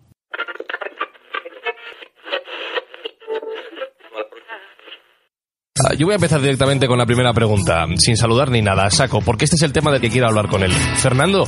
Ah, 5.87 5.95
yo 5.95 6.07
voy 6.07 6.15
a 6.15 6.17
empezar 6.17 6.41
directamente 6.41 6.87
con 6.87 6.99
la 6.99 7.07
primera 7.07 7.33
pregunta, 7.33 7.87
sin 7.97 8.17
saludar 8.17 8.51
ni 8.51 8.63
nada, 8.63 8.91
saco, 8.91 9.21
porque 9.25 9.45
este 9.45 9.57
es 9.57 9.63
el 9.63 9.73
tema 9.73 9.93
del 9.93 10.01
que 10.01 10.11
quiero 10.11 10.27
hablar 10.27 10.49
con 10.49 10.63
él. 10.63 10.73
Fernando, 10.73 11.45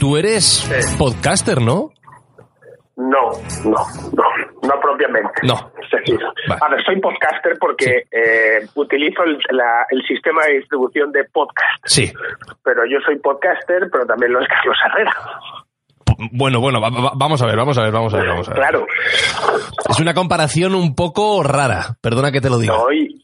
tú 0.00 0.16
eres 0.16 0.68
podcaster, 0.98 1.60
¿no? 1.60 1.90
No, 2.96 3.30
no, 3.64 3.80
no, 4.12 4.24
no 4.62 4.80
propiamente. 4.80 5.40
No. 5.42 5.72
Es 5.82 5.90
decir, 5.90 6.20
a 6.48 6.68
ver, 6.68 6.84
soy 6.84 7.00
podcaster 7.00 7.56
porque 7.58 8.04
eh, 8.10 8.66
utilizo 8.76 9.24
el, 9.24 9.36
sistema 10.06 10.42
de 10.46 10.58
distribución 10.58 11.10
de 11.10 11.24
podcast. 11.24 11.82
Sí. 11.84 12.12
Pero 12.62 12.82
yo 12.86 12.98
soy 13.04 13.18
podcaster, 13.18 13.88
pero 13.90 14.06
también 14.06 14.32
lo 14.32 14.40
es 14.40 14.48
Carlos 14.48 14.76
Herrera. 14.86 15.12
Bueno, 16.32 16.60
bueno, 16.60 16.80
vamos 16.80 17.42
a 17.42 17.46
ver, 17.46 17.56
vamos 17.56 17.76
a 17.76 17.82
ver, 17.82 17.92
vamos 17.92 18.14
a 18.14 18.18
ver, 18.18 18.28
vamos 18.28 18.48
a 18.48 18.52
ver. 18.52 18.60
Claro. 18.60 18.86
Es 19.88 19.98
una 19.98 20.14
comparación 20.14 20.74
un 20.76 20.94
poco 20.94 21.42
rara, 21.42 21.96
perdona 22.00 22.30
que 22.30 22.40
te 22.40 22.48
lo 22.48 22.58
diga. 22.58 22.74
No, 22.74 22.84
no, 22.84 23.23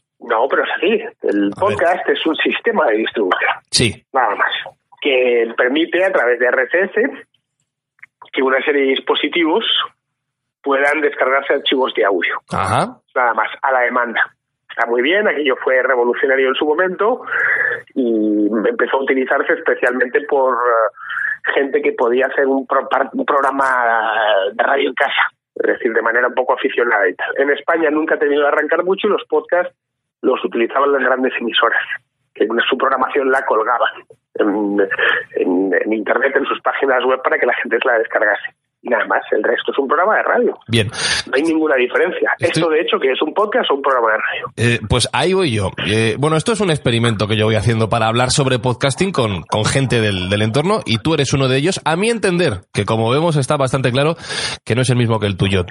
pero 0.51 0.63
así. 0.63 1.03
El 1.23 1.51
podcast 1.57 2.07
es 2.09 2.25
un 2.25 2.35
sistema 2.35 2.85
de 2.87 2.97
distribución. 2.97 3.51
Sí. 3.71 4.05
Nada 4.13 4.35
más. 4.35 4.51
Que 5.01 5.51
permite 5.57 6.03
a 6.03 6.11
través 6.11 6.37
de 6.39 6.51
RSS 6.51 7.27
que 8.31 8.43
una 8.43 8.63
serie 8.63 8.81
de 8.81 8.87
dispositivos 8.89 9.65
puedan 10.61 11.01
descargarse 11.01 11.53
archivos 11.53 11.93
de 11.95 12.05
audio. 12.05 12.35
Ajá. 12.51 12.97
Nada 13.15 13.33
más, 13.33 13.49
a 13.61 13.71
la 13.71 13.79
demanda. 13.81 14.21
Está 14.69 14.85
muy 14.89 15.01
bien, 15.01 15.27
aquello 15.27 15.55
fue 15.63 15.81
revolucionario 15.83 16.47
en 16.47 16.55
su 16.55 16.65
momento 16.65 17.23
y 17.93 18.47
empezó 18.67 18.97
a 18.97 19.03
utilizarse 19.03 19.53
especialmente 19.53 20.21
por 20.21 20.53
eh, 20.53 21.51
gente 21.53 21.81
que 21.81 21.91
podía 21.91 22.27
hacer 22.27 22.47
un, 22.47 22.65
un 23.13 23.25
programa 23.25 24.13
de 24.53 24.63
radio 24.63 24.89
en 24.89 24.95
casa, 24.95 25.29
es 25.55 25.73
decir, 25.73 25.91
de 25.91 26.01
manera 26.01 26.27
un 26.27 26.35
poco 26.35 26.53
aficionada 26.53 27.09
y 27.09 27.15
tal. 27.15 27.33
En 27.37 27.49
España 27.49 27.89
nunca 27.89 28.15
ha 28.15 28.19
tenido 28.19 28.43
que 28.43 28.47
arrancar 28.47 28.85
mucho 28.85 29.07
y 29.07 29.11
los 29.11 29.25
podcasts 29.27 29.75
los 30.21 30.43
utilizaban 30.43 30.91
las 30.91 31.01
grandes 31.01 31.33
emisoras, 31.39 31.81
que 32.33 32.47
su 32.69 32.77
programación 32.77 33.29
la 33.31 33.43
colgaban 33.45 34.03
en, 34.35 35.93
Internet, 35.93 36.35
en 36.35 36.45
sus 36.45 36.61
páginas 36.61 37.03
web, 37.05 37.21
para 37.23 37.37
que 37.37 37.45
la 37.45 37.53
gente 37.55 37.77
la 37.83 37.99
descargase 37.99 38.55
y 38.81 38.89
nada 38.89 39.05
más. 39.05 39.21
El 39.31 39.43
resto 39.43 39.71
es 39.71 39.77
un 39.77 39.87
programa 39.87 40.17
de 40.17 40.23
radio. 40.23 40.57
Bien. 40.67 40.87
No 41.27 41.33
hay 41.35 41.43
ninguna 41.43 41.75
diferencia. 41.75 42.33
Esto, 42.39 42.69
de 42.69 42.81
hecho, 42.81 42.99
que 42.99 43.11
es 43.11 43.21
un 43.21 43.33
podcast 43.33 43.69
o 43.71 43.75
un 43.75 43.81
programa 43.81 44.11
de 44.11 44.17
radio. 44.17 44.47
Eh, 44.57 44.79
pues 44.89 45.07
ahí 45.13 45.33
voy 45.33 45.51
yo. 45.53 45.69
Eh, 45.85 46.15
bueno, 46.17 46.35
esto 46.35 46.53
es 46.53 46.61
un 46.61 46.71
experimento 46.71 47.27
que 47.27 47.37
yo 47.37 47.45
voy 47.45 47.55
haciendo 47.55 47.89
para 47.89 48.07
hablar 48.07 48.31
sobre 48.31 48.59
podcasting 48.59 49.11
con, 49.11 49.43
con 49.43 49.65
gente 49.65 50.01
del, 50.01 50.29
del, 50.29 50.41
entorno 50.41 50.79
y 50.85 50.97
tú 50.97 51.13
eres 51.13 51.33
uno 51.33 51.47
de 51.47 51.57
ellos. 51.57 51.79
A 51.85 51.95
mi 51.95 52.09
entender, 52.09 52.61
que 52.73 52.85
como 52.85 53.11
vemos 53.11 53.35
está 53.35 53.57
bastante 53.57 53.91
claro 53.91 54.15
que 54.65 54.75
no 54.75 54.81
es 54.81 54.89
el 54.89 54.97
mismo 54.97 55.19
que 55.19 55.27
el 55.27 55.37
tuyo. 55.37 55.65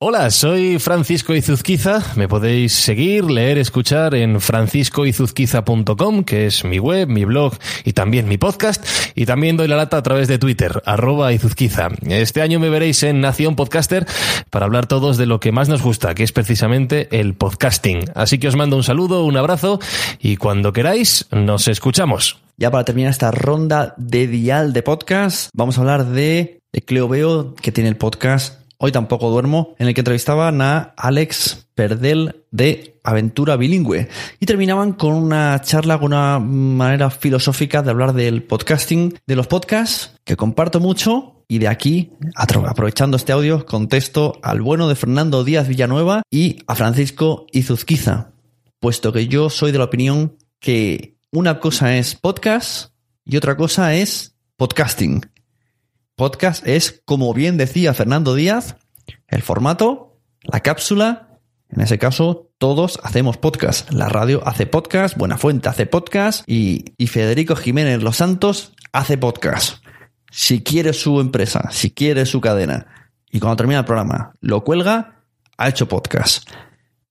Hola, 0.00 0.30
soy 0.30 0.78
Francisco 0.78 1.34
Izuzquiza. 1.34 2.00
Me 2.14 2.28
podéis 2.28 2.72
seguir, 2.72 3.24
leer, 3.24 3.58
escuchar 3.58 4.14
en 4.14 4.40
franciscoizuzquiza.com, 4.40 6.22
que 6.22 6.46
es 6.46 6.64
mi 6.64 6.78
web, 6.78 7.08
mi 7.08 7.24
blog 7.24 7.54
y 7.82 7.94
también 7.94 8.28
mi 8.28 8.38
podcast. 8.38 8.86
Y 9.16 9.26
también 9.26 9.56
doy 9.56 9.66
la 9.66 9.74
lata 9.74 9.96
a 9.96 10.02
través 10.04 10.28
de 10.28 10.38
Twitter, 10.38 10.80
arroba 10.86 11.32
Izuzquiza. 11.32 11.88
Este 12.06 12.42
año 12.42 12.60
me 12.60 12.68
veréis 12.68 13.02
en 13.02 13.20
Nación 13.20 13.56
Podcaster 13.56 14.06
para 14.50 14.66
hablar 14.66 14.86
todos 14.86 15.16
de 15.16 15.26
lo 15.26 15.40
que 15.40 15.50
más 15.50 15.68
nos 15.68 15.82
gusta, 15.82 16.14
que 16.14 16.22
es 16.22 16.30
precisamente 16.30 17.08
el 17.18 17.34
podcasting. 17.34 18.04
Así 18.14 18.38
que 18.38 18.46
os 18.46 18.54
mando 18.54 18.76
un 18.76 18.84
saludo, 18.84 19.24
un 19.24 19.36
abrazo 19.36 19.80
y 20.20 20.36
cuando 20.36 20.72
queráis 20.72 21.26
nos 21.32 21.66
escuchamos. 21.66 22.38
Ya 22.56 22.70
para 22.70 22.84
terminar 22.84 23.10
esta 23.10 23.32
ronda 23.32 23.94
de 23.96 24.28
dial 24.28 24.72
de 24.72 24.84
podcast, 24.84 25.50
vamos 25.54 25.76
a 25.76 25.80
hablar 25.80 26.04
de 26.04 26.60
Cleo 26.86 27.08
Veo, 27.08 27.56
que 27.56 27.72
tiene 27.72 27.90
el 27.90 27.96
podcast 27.96 28.67
Hoy 28.80 28.92
tampoco 28.92 29.28
duermo, 29.28 29.74
en 29.80 29.88
el 29.88 29.94
que 29.94 30.02
entrevistaban 30.02 30.62
a 30.62 30.94
Alex 30.96 31.66
Perdel 31.74 32.44
de 32.52 33.00
Aventura 33.02 33.56
Bilingüe. 33.56 34.08
Y 34.38 34.46
terminaban 34.46 34.92
con 34.92 35.14
una 35.14 35.60
charla, 35.62 35.98
con 35.98 36.12
una 36.12 36.38
manera 36.38 37.10
filosófica 37.10 37.82
de 37.82 37.90
hablar 37.90 38.12
del 38.12 38.44
podcasting, 38.44 39.18
de 39.26 39.34
los 39.34 39.48
podcasts, 39.48 40.12
que 40.22 40.36
comparto 40.36 40.78
mucho. 40.78 41.44
Y 41.48 41.58
de 41.58 41.66
aquí, 41.66 42.12
aprovechando 42.36 43.16
este 43.16 43.32
audio, 43.32 43.66
contesto 43.66 44.38
al 44.44 44.60
bueno 44.60 44.88
de 44.88 44.94
Fernando 44.94 45.42
Díaz 45.42 45.66
Villanueva 45.66 46.22
y 46.30 46.58
a 46.68 46.76
Francisco 46.76 47.46
Izuzquiza, 47.50 48.32
puesto 48.78 49.12
que 49.12 49.26
yo 49.26 49.50
soy 49.50 49.72
de 49.72 49.78
la 49.78 49.84
opinión 49.84 50.36
que 50.60 51.16
una 51.32 51.58
cosa 51.58 51.96
es 51.96 52.14
podcast 52.14 52.92
y 53.24 53.38
otra 53.38 53.56
cosa 53.56 53.94
es 53.94 54.36
podcasting. 54.56 55.22
Podcast 56.18 56.66
es, 56.66 57.00
como 57.04 57.32
bien 57.32 57.58
decía 57.58 57.94
Fernando 57.94 58.34
Díaz, 58.34 58.74
el 59.28 59.40
formato, 59.40 60.18
la 60.42 60.58
cápsula. 60.64 61.38
En 61.68 61.80
ese 61.80 61.96
caso, 61.96 62.50
todos 62.58 62.98
hacemos 63.04 63.36
podcast. 63.36 63.92
La 63.92 64.08
radio 64.08 64.42
hace 64.44 64.66
podcast, 64.66 65.16
Buenafuente 65.16 65.68
hace 65.68 65.86
podcast 65.86 66.42
y, 66.48 66.86
y 66.96 67.06
Federico 67.06 67.54
Jiménez 67.54 68.02
Los 68.02 68.16
Santos 68.16 68.74
hace 68.90 69.16
podcast. 69.16 69.84
Si 70.28 70.64
quiere 70.64 70.92
su 70.92 71.20
empresa, 71.20 71.68
si 71.70 71.92
quiere 71.92 72.26
su 72.26 72.40
cadena 72.40 73.12
y 73.30 73.38
cuando 73.38 73.54
termina 73.54 73.78
el 73.78 73.84
programa 73.84 74.32
lo 74.40 74.64
cuelga, 74.64 75.22
ha 75.56 75.68
hecho 75.68 75.86
podcast. 75.86 76.50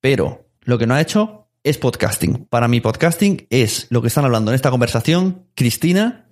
Pero 0.02 0.50
lo 0.64 0.78
que 0.78 0.86
no 0.86 0.96
ha 0.96 1.02
hecho 1.02 1.48
es 1.64 1.78
podcasting. 1.78 2.46
Para 2.50 2.68
mí 2.68 2.82
podcasting 2.82 3.48
es 3.52 3.88
lo 3.90 4.02
que 4.02 4.10
están 4.10 4.26
hablando 4.26 4.52
en 4.52 4.56
esta 4.56 4.70
conversación 4.70 5.48
Cristina 5.56 6.28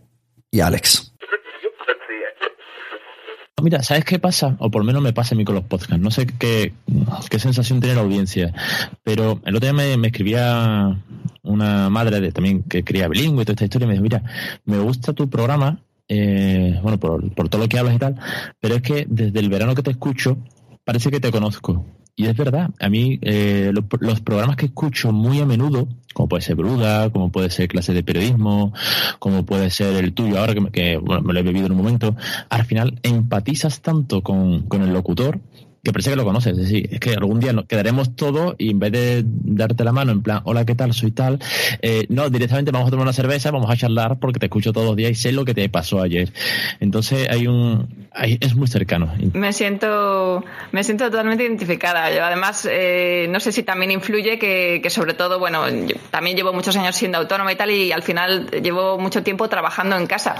y 0.51 0.59
Alex. 0.59 1.14
Mira, 3.65 3.81
¿sabes 3.81 4.05
qué 4.05 4.19
pasa? 4.19 4.55
O 4.59 4.69
por 4.69 4.83
lo 4.83 4.85
menos 4.85 5.01
me 5.01 5.11
pasa 5.11 5.33
a 5.33 5.37
mí 5.39 5.43
con 5.43 5.55
los 5.55 5.63
podcasts. 5.63 5.97
No 5.97 6.11
sé 6.11 6.27
qué, 6.27 6.71
qué 7.31 7.39
sensación 7.39 7.79
tiene 7.79 7.95
la 7.95 8.03
audiencia. 8.03 8.53
Pero 9.01 9.41
el 9.43 9.55
otro 9.55 9.73
día 9.73 9.97
me, 9.97 10.05
escribía 10.05 10.95
una 11.41 11.89
madre 11.89 12.21
de, 12.21 12.31
también 12.31 12.61
que 12.61 12.83
cría 12.83 13.07
bilingüe 13.07 13.41
y 13.41 13.45
toda 13.45 13.53
esta 13.53 13.65
historia 13.65 13.85
y 13.85 13.87
me 13.87 13.93
dijo, 13.93 14.03
mira, 14.03 14.21
me 14.65 14.77
gusta 14.77 15.13
tu 15.13 15.31
programa, 15.31 15.79
eh, 16.07 16.79
bueno, 16.83 16.99
por, 16.99 17.33
por 17.33 17.49
todo 17.49 17.63
lo 17.63 17.67
que 17.67 17.79
hablas 17.79 17.95
y 17.95 17.97
tal, 17.97 18.19
pero 18.59 18.75
es 18.75 18.83
que 18.83 19.07
desde 19.09 19.39
el 19.39 19.49
verano 19.49 19.73
que 19.73 19.81
te 19.81 19.89
escucho, 19.89 20.37
parece 20.83 21.09
que 21.09 21.19
te 21.19 21.31
conozco. 21.31 21.83
Y 22.17 22.27
es 22.27 22.37
verdad, 22.37 22.69
a 22.79 22.87
mí 22.87 23.19
eh, 23.23 23.73
los, 23.73 24.21
programas 24.21 24.55
que 24.55 24.67
escucho 24.67 25.11
muy 25.11 25.41
a 25.41 25.45
menudo, 25.45 25.89
como 26.13 26.29
puede 26.29 26.43
ser 26.43 26.55
Bruda, 26.55 27.09
como 27.09 27.29
puede 27.29 27.49
ser 27.49 27.67
clase 27.67 27.91
de 27.91 28.03
periodismo, 28.03 28.73
como 29.19 29.45
puede 29.45 29.69
ser 29.69 30.01
el 30.01 30.13
tuyo 30.13 30.39
ahora 30.39 30.53
que, 30.53 30.65
que 30.71 30.97
bueno, 30.97 31.21
me 31.23 31.33
lo 31.33 31.39
he 31.41 31.43
bebido 31.43 31.65
en 31.65 31.73
un 31.73 31.77
momento, 31.77 32.15
al 32.47 32.63
final 32.63 32.99
empatizas 33.03 33.81
tanto 33.81 34.23
con, 34.23 34.61
con 34.61 34.81
el 34.81 34.93
locutor 34.93 35.41
que 35.85 35.93
parece 35.93 36.09
que 36.09 36.15
lo 36.15 36.25
conoces. 36.25 36.53
Es 36.53 36.57
decir, 36.57 36.89
es 36.91 36.99
que 36.99 37.11
algún 37.11 37.39
día 37.39 37.53
nos 37.53 37.65
quedaremos 37.65 38.15
todos 38.15 38.55
y 38.57 38.71
en 38.71 38.79
vez 38.79 38.91
de 38.91 39.23
darte 39.23 39.83
la 39.83 39.91
mano 39.91 40.11
en 40.11 40.23
plan, 40.23 40.41
hola, 40.43 40.65
¿qué 40.65 40.73
tal? 40.73 40.93
Soy 40.93 41.11
tal, 41.11 41.39
eh, 41.81 42.07
no, 42.09 42.29
directamente 42.31 42.71
vamos 42.71 42.87
a 42.87 42.91
tomar 42.91 43.03
una 43.03 43.13
cerveza, 43.13 43.51
vamos 43.51 43.69
a 43.69 43.77
charlar 43.77 44.17
porque 44.19 44.39
te 44.39 44.47
escucho 44.47 44.73
todos 44.73 44.87
los 44.87 44.95
días 44.95 45.11
y 45.11 45.15
sé 45.15 45.31
lo 45.31 45.45
que 45.45 45.53
te 45.53 45.69
pasó 45.69 46.01
ayer. 46.01 46.33
Entonces 46.79 47.29
hay 47.29 47.45
un, 47.45 48.07
es 48.15 48.55
muy 48.55 48.67
cercano. 48.67 49.13
Me 49.33 49.53
siento, 49.53 50.43
me 50.71 50.83
siento 50.83 51.05
totalmente 51.11 51.43
identificada. 51.43 52.11
Yo 52.11 52.25
además, 52.25 52.67
eh, 52.69 53.27
no 53.29 53.39
sé 53.39 53.51
si 53.51 53.61
también 53.61 53.91
influye 53.91 54.39
que, 54.39 54.79
que 54.81 54.89
sobre 54.89 55.13
todo, 55.13 55.37
bueno, 55.37 55.61
también 56.09 56.35
llevo 56.35 56.51
muchos 56.51 56.75
años 56.77 56.95
siendo 56.95 57.19
autónoma 57.19 57.53
y 57.53 57.55
tal 57.55 57.69
y 57.69 57.91
al 57.91 58.01
final 58.01 58.49
llevo 58.49 58.97
mucho 58.97 59.21
tiempo 59.21 59.47
trabajando 59.49 59.95
en 59.97 60.07
casa. 60.07 60.35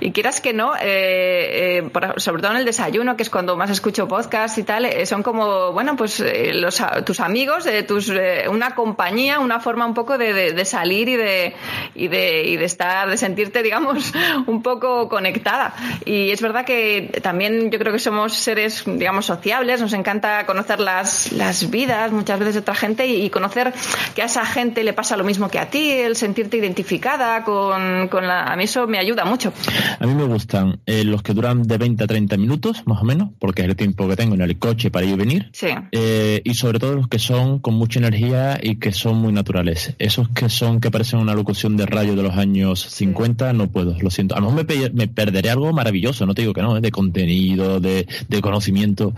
Y 0.00 0.12
quieras 0.12 0.42
que 0.42 0.52
no, 0.52 0.74
eh, 0.78 1.88
sobre 2.18 2.42
todo 2.42 2.52
en 2.52 2.58
el 2.58 2.66
desayuno, 2.66 3.16
que 3.16 3.22
es 3.22 3.30
cuando 3.30 3.56
más 3.56 3.70
escucho 3.70 4.06
podcast 4.06 4.58
y 4.58 4.62
tal, 4.62 4.89
eh, 4.90 5.06
son 5.06 5.22
como, 5.22 5.72
bueno, 5.72 5.96
pues 5.96 6.20
eh, 6.20 6.52
los, 6.54 6.82
tus 7.04 7.20
amigos, 7.20 7.64
de 7.64 7.82
tus, 7.82 8.08
eh, 8.08 8.44
una 8.48 8.74
compañía, 8.74 9.38
una 9.38 9.60
forma 9.60 9.86
un 9.86 9.94
poco 9.94 10.18
de, 10.18 10.52
de, 10.52 10.64
salir 10.64 11.08
y 11.08 11.16
de, 11.16 11.54
y, 11.94 12.08
de, 12.08 12.44
y 12.44 12.56
de 12.56 12.64
estar, 12.64 13.08
de 13.08 13.16
sentirte, 13.16 13.62
digamos, 13.62 14.12
un 14.46 14.62
poco 14.62 15.08
conectada. 15.08 15.74
Y 16.04 16.30
es 16.30 16.40
verdad 16.40 16.64
que 16.64 17.20
también 17.22 17.70
yo 17.70 17.78
creo 17.78 17.92
que 17.92 17.98
somos 17.98 18.34
seres, 18.34 18.84
digamos, 18.86 19.26
sociables, 19.26 19.80
nos 19.80 19.92
encanta 19.92 20.46
conocer 20.46 20.80
las, 20.80 21.32
las 21.32 21.70
vidas 21.70 22.12
muchas 22.12 22.38
veces 22.38 22.54
de 22.54 22.60
otra 22.60 22.74
gente 22.74 23.06
y, 23.06 23.30
conocer 23.30 23.72
que 24.16 24.22
a 24.22 24.24
esa 24.24 24.44
gente 24.44 24.82
le 24.82 24.92
pasa 24.92 25.16
lo 25.16 25.22
mismo 25.22 25.48
que 25.48 25.60
a 25.60 25.70
ti, 25.70 25.90
el 25.90 26.16
sentirte 26.16 26.56
identificada 26.56 27.44
con, 27.44 28.08
con 28.08 28.26
la... 28.26 28.42
A 28.42 28.56
mí 28.56 28.64
eso 28.64 28.88
me 28.88 28.98
ayuda 28.98 29.24
mucho. 29.24 29.52
A 30.00 30.06
mí 30.06 30.14
me 30.14 30.24
gustan 30.24 30.80
los 30.86 31.22
que 31.22 31.32
duran 31.32 31.62
de 31.62 31.78
20 31.78 32.02
a 32.02 32.06
30 32.08 32.36
minutos, 32.36 32.82
más 32.86 33.00
o 33.02 33.04
menos, 33.04 33.28
porque 33.38 33.62
es 33.62 33.68
el 33.68 33.76
tiempo 33.76 34.08
que 34.08 34.16
tengo 34.16 34.34
en 34.34 34.40
el 34.40 34.58
coche 34.58 34.79
para 34.88 35.04
ir 35.04 35.12
y 35.12 35.16
venir. 35.16 35.50
Sí. 35.52 35.68
Eh, 35.92 36.40
y 36.44 36.54
sobre 36.54 36.78
todo 36.78 36.94
los 36.94 37.08
que 37.08 37.18
son 37.18 37.58
con 37.58 37.74
mucha 37.74 37.98
energía 37.98 38.58
y 38.62 38.76
que 38.76 38.92
son 38.92 39.18
muy 39.18 39.32
naturales. 39.32 39.94
Esos 39.98 40.28
que 40.30 40.48
son 40.48 40.80
que 40.80 40.90
parecen 40.90 41.18
una 41.18 41.34
locución 41.34 41.76
de 41.76 41.86
radio 41.86 42.16
de 42.16 42.22
los 42.22 42.36
años 42.36 42.80
50, 42.80 43.52
no 43.52 43.68
puedo, 43.68 43.96
lo 44.00 44.10
siento. 44.10 44.36
A 44.36 44.40
lo 44.40 44.50
mejor 44.50 44.92
me, 44.94 45.08
perderé 45.08 45.50
algo 45.50 45.72
maravilloso, 45.72 46.24
no 46.26 46.34
te 46.34 46.42
digo 46.42 46.54
que 46.54 46.62
no, 46.62 46.76
¿eh? 46.76 46.80
de 46.80 46.90
contenido, 46.90 47.80
de, 47.80 48.06
conocimiento, 48.40 49.12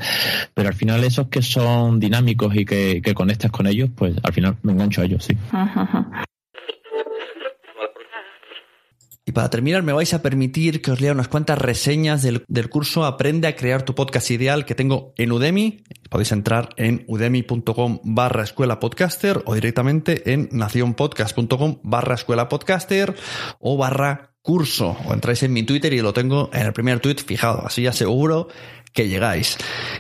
pero 0.54 0.68
al 0.68 0.74
final 0.74 1.04
esos 1.04 1.28
que 1.28 1.42
son 1.42 2.00
dinámicos 2.00 2.56
y 2.56 2.64
que, 2.64 3.00
que 3.02 3.14
conectas 3.14 3.52
con 3.52 3.66
ellos, 3.66 3.90
pues 3.94 4.16
al 4.22 4.32
final 4.32 4.56
me 4.62 4.72
engancho 4.72 5.02
a 5.02 5.04
ellos, 5.04 5.24
sí. 5.24 5.36
Ajá. 5.52 6.24
Y 9.32 9.34
para 9.34 9.48
terminar, 9.48 9.82
me 9.82 9.94
vais 9.94 10.12
a 10.12 10.20
permitir 10.20 10.82
que 10.82 10.90
os 10.90 11.00
lea 11.00 11.12
unas 11.12 11.28
cuantas 11.28 11.56
reseñas 11.56 12.20
del, 12.20 12.68
curso 12.68 13.06
Aprende 13.06 13.48
a 13.48 13.56
crear 13.56 13.82
tu 13.82 13.94
podcast 13.94 14.30
ideal 14.30 14.66
que 14.66 14.74
tengo 14.74 15.14
en 15.16 15.32
Udemy. 15.32 15.84
Podéis 16.10 16.32
entrar 16.32 16.68
en 16.76 17.06
udemy.com 17.08 18.00
barra 18.04 18.42
escuela 18.42 18.78
podcaster 18.78 19.42
o 19.46 19.54
directamente 19.54 20.34
en 20.34 20.50
nacionpodcast.com 20.52 21.78
barra 21.82 22.16
escuela 22.16 22.50
podcaster 22.50 23.14
o 23.58 23.78
barra 23.78 24.34
curso. 24.42 24.98
O 25.06 25.14
entráis 25.14 25.42
en 25.44 25.54
mi 25.54 25.62
Twitter 25.62 25.94
y 25.94 26.02
lo 26.02 26.12
tengo 26.12 26.50
en 26.52 26.66
el 26.66 26.74
primer 26.74 27.00
tweet 27.00 27.16
fijado. 27.24 27.64
Así 27.66 27.86
aseguro 27.86 28.48
que 28.92 29.08
llegáis. 29.08 29.56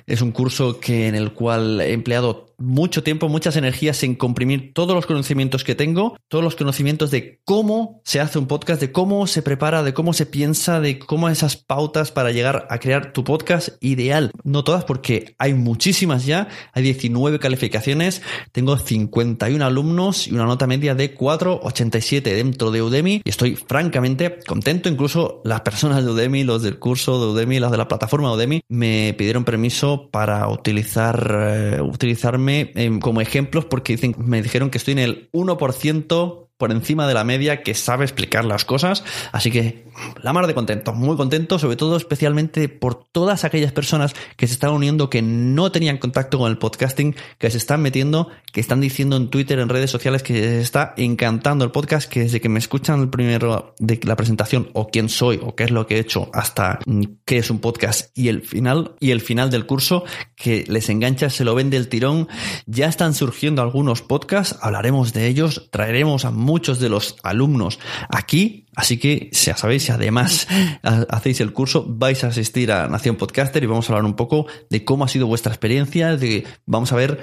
Es 0.06 0.20
un 0.20 0.32
curso 0.32 0.78
que 0.78 1.08
en 1.08 1.14
el 1.14 1.32
cual 1.32 1.80
he 1.80 1.94
empleado 1.94 2.51
mucho 2.62 3.02
tiempo, 3.02 3.28
muchas 3.28 3.56
energías 3.56 4.02
en 4.02 4.14
comprimir 4.14 4.72
todos 4.72 4.94
los 4.94 5.06
conocimientos 5.06 5.64
que 5.64 5.74
tengo, 5.74 6.16
todos 6.28 6.44
los 6.44 6.56
conocimientos 6.56 7.10
de 7.10 7.40
cómo 7.44 8.00
se 8.04 8.20
hace 8.20 8.38
un 8.38 8.46
podcast, 8.46 8.80
de 8.80 8.92
cómo 8.92 9.26
se 9.26 9.42
prepara, 9.42 9.82
de 9.82 9.92
cómo 9.92 10.12
se 10.12 10.26
piensa, 10.26 10.80
de 10.80 10.98
cómo 10.98 11.28
esas 11.28 11.56
pautas 11.56 12.12
para 12.12 12.30
llegar 12.30 12.66
a 12.70 12.78
crear 12.78 13.12
tu 13.12 13.24
podcast 13.24 13.70
ideal. 13.80 14.30
No 14.44 14.64
todas 14.64 14.84
porque 14.84 15.34
hay 15.38 15.54
muchísimas 15.54 16.24
ya, 16.24 16.48
hay 16.72 16.82
19 16.84 17.38
calificaciones, 17.38 18.22
tengo 18.52 18.78
51 18.78 19.64
alumnos 19.64 20.28
y 20.28 20.32
una 20.32 20.44
nota 20.44 20.66
media 20.66 20.94
de 20.94 21.16
4,87 21.16 22.22
dentro 22.22 22.70
de 22.70 22.82
Udemy 22.82 23.22
y 23.24 23.28
estoy 23.28 23.56
francamente 23.56 24.38
contento. 24.46 24.88
Incluso 24.88 25.42
las 25.44 25.62
personas 25.62 26.04
de 26.04 26.10
Udemy, 26.10 26.44
los 26.44 26.62
del 26.62 26.78
curso 26.78 27.20
de 27.20 27.32
Udemy, 27.32 27.58
las 27.58 27.72
de 27.72 27.78
la 27.78 27.88
plataforma 27.88 28.32
Udemy, 28.32 28.62
me 28.68 29.14
pidieron 29.18 29.44
permiso 29.44 30.08
para 30.10 30.48
utilizar, 30.48 31.36
eh, 31.40 31.80
utilizarme 31.80 32.51
Em, 32.60 33.00
como 33.00 33.20
ejemplos 33.20 33.64
porque 33.64 34.14
me 34.18 34.42
dijeron 34.42 34.70
que 34.70 34.78
estoy 34.78 34.92
en 34.92 34.98
el 34.98 35.30
1% 35.32 36.48
por 36.62 36.70
encima 36.70 37.08
de 37.08 37.14
la 37.14 37.24
media 37.24 37.64
que 37.64 37.74
sabe 37.74 38.04
explicar 38.04 38.44
las 38.44 38.64
cosas. 38.64 39.02
Así 39.32 39.50
que 39.50 39.82
la 40.22 40.32
mar 40.32 40.46
de 40.46 40.54
contento, 40.54 40.92
muy 40.92 41.16
contento, 41.16 41.58
sobre 41.58 41.74
todo 41.74 41.96
especialmente 41.96 42.68
por 42.68 43.04
todas 43.04 43.42
aquellas 43.42 43.72
personas 43.72 44.14
que 44.36 44.46
se 44.46 44.52
están 44.52 44.70
uniendo, 44.70 45.10
que 45.10 45.22
no 45.22 45.72
tenían 45.72 45.98
contacto 45.98 46.38
con 46.38 46.48
el 46.48 46.58
podcasting, 46.58 47.16
que 47.38 47.50
se 47.50 47.58
están 47.58 47.82
metiendo, 47.82 48.28
que 48.52 48.60
están 48.60 48.80
diciendo 48.80 49.16
en 49.16 49.28
Twitter, 49.28 49.58
en 49.58 49.68
redes 49.68 49.90
sociales 49.90 50.22
que 50.22 50.34
les 50.34 50.62
está 50.62 50.94
encantando 50.96 51.64
el 51.64 51.72
podcast, 51.72 52.08
que 52.08 52.20
desde 52.20 52.40
que 52.40 52.48
me 52.48 52.60
escuchan 52.60 53.00
el 53.00 53.08
primero 53.08 53.74
de 53.80 53.98
la 54.04 54.14
presentación 54.14 54.70
o 54.72 54.86
quién 54.86 55.08
soy 55.08 55.40
o 55.42 55.56
qué 55.56 55.64
es 55.64 55.72
lo 55.72 55.88
que 55.88 55.96
he 55.96 55.98
hecho 55.98 56.30
hasta 56.32 56.78
mm, 56.86 57.02
qué 57.24 57.38
es 57.38 57.50
un 57.50 57.58
podcast 57.58 58.16
y 58.16 58.28
el 58.28 58.42
final 58.42 58.94
y 59.00 59.10
el 59.10 59.20
final 59.20 59.50
del 59.50 59.66
curso 59.66 60.04
que 60.36 60.64
les 60.68 60.88
engancha, 60.88 61.28
se 61.28 61.44
lo 61.44 61.56
vende 61.56 61.76
el 61.76 61.88
tirón. 61.88 62.28
Ya 62.66 62.86
están 62.86 63.14
surgiendo 63.14 63.62
algunos 63.62 64.02
podcasts, 64.02 64.56
hablaremos 64.62 65.12
de 65.12 65.26
ellos, 65.26 65.68
traeremos 65.72 66.24
a 66.24 66.30
muchos 66.52 66.80
de 66.80 66.90
los 66.90 67.16
alumnos 67.22 67.78
aquí. 68.10 68.66
Así 68.76 68.98
que 68.98 69.30
ya 69.32 69.56
sabéis, 69.56 69.84
si 69.84 69.92
además 69.92 70.46
hacéis 70.82 71.40
el 71.40 71.54
curso, 71.54 71.86
vais 71.88 72.22
a 72.24 72.28
asistir 72.28 72.70
a 72.72 72.88
Nación 72.88 73.16
Podcaster 73.16 73.62
y 73.62 73.66
vamos 73.66 73.88
a 73.88 73.92
hablar 73.94 74.04
un 74.04 74.16
poco 74.16 74.46
de 74.68 74.84
cómo 74.84 75.04
ha 75.04 75.08
sido 75.08 75.26
vuestra 75.26 75.52
experiencia, 75.52 76.16
de 76.18 76.44
vamos 76.66 76.92
a 76.92 76.96
ver 76.96 77.22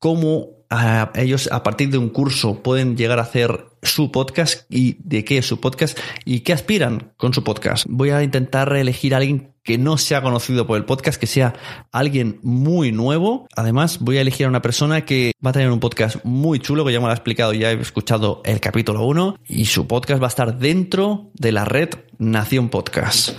cómo 0.00 0.60
ellos 1.14 1.48
a 1.52 1.62
partir 1.62 1.90
de 1.90 1.98
un 1.98 2.08
curso 2.08 2.62
pueden 2.62 2.96
llegar 2.96 3.18
a 3.18 3.22
hacer 3.22 3.66
su 3.82 4.12
podcast 4.12 4.70
y 4.72 4.96
de 5.00 5.24
qué 5.24 5.38
es 5.38 5.46
su 5.46 5.60
podcast 5.60 5.98
y 6.24 6.40
qué 6.40 6.52
aspiran 6.52 7.12
con 7.16 7.34
su 7.34 7.42
podcast. 7.42 7.86
Voy 7.88 8.10
a 8.10 8.22
intentar 8.22 8.74
elegir 8.76 9.14
a 9.14 9.18
alguien 9.18 9.52
que 9.62 9.78
no 9.78 9.98
sea 9.98 10.22
conocido 10.22 10.66
por 10.66 10.76
el 10.76 10.84
podcast, 10.84 11.20
que 11.20 11.26
sea 11.26 11.54
alguien 11.92 12.38
muy 12.42 12.92
nuevo. 12.92 13.46
Además, 13.56 13.98
voy 14.00 14.18
a 14.18 14.20
elegir 14.20 14.46
a 14.46 14.48
una 14.48 14.62
persona 14.62 15.04
que 15.04 15.32
va 15.44 15.50
a 15.50 15.52
tener 15.52 15.70
un 15.70 15.80
podcast 15.80 16.24
muy 16.24 16.60
chulo, 16.60 16.84
que 16.84 16.92
ya 16.92 17.00
me 17.00 17.06
lo 17.06 17.10
ha 17.10 17.14
explicado, 17.14 17.52
ya 17.52 17.72
he 17.72 17.80
escuchado 17.80 18.40
el 18.44 18.60
capítulo 18.60 19.04
1, 19.04 19.36
y 19.48 19.66
su 19.66 19.86
podcast 19.86 20.22
va 20.22 20.26
a 20.26 20.28
estar 20.28 20.58
dentro 20.58 21.30
de 21.34 21.52
la 21.52 21.64
red 21.64 21.90
Nación 22.18 22.68
Podcast. 22.68 23.38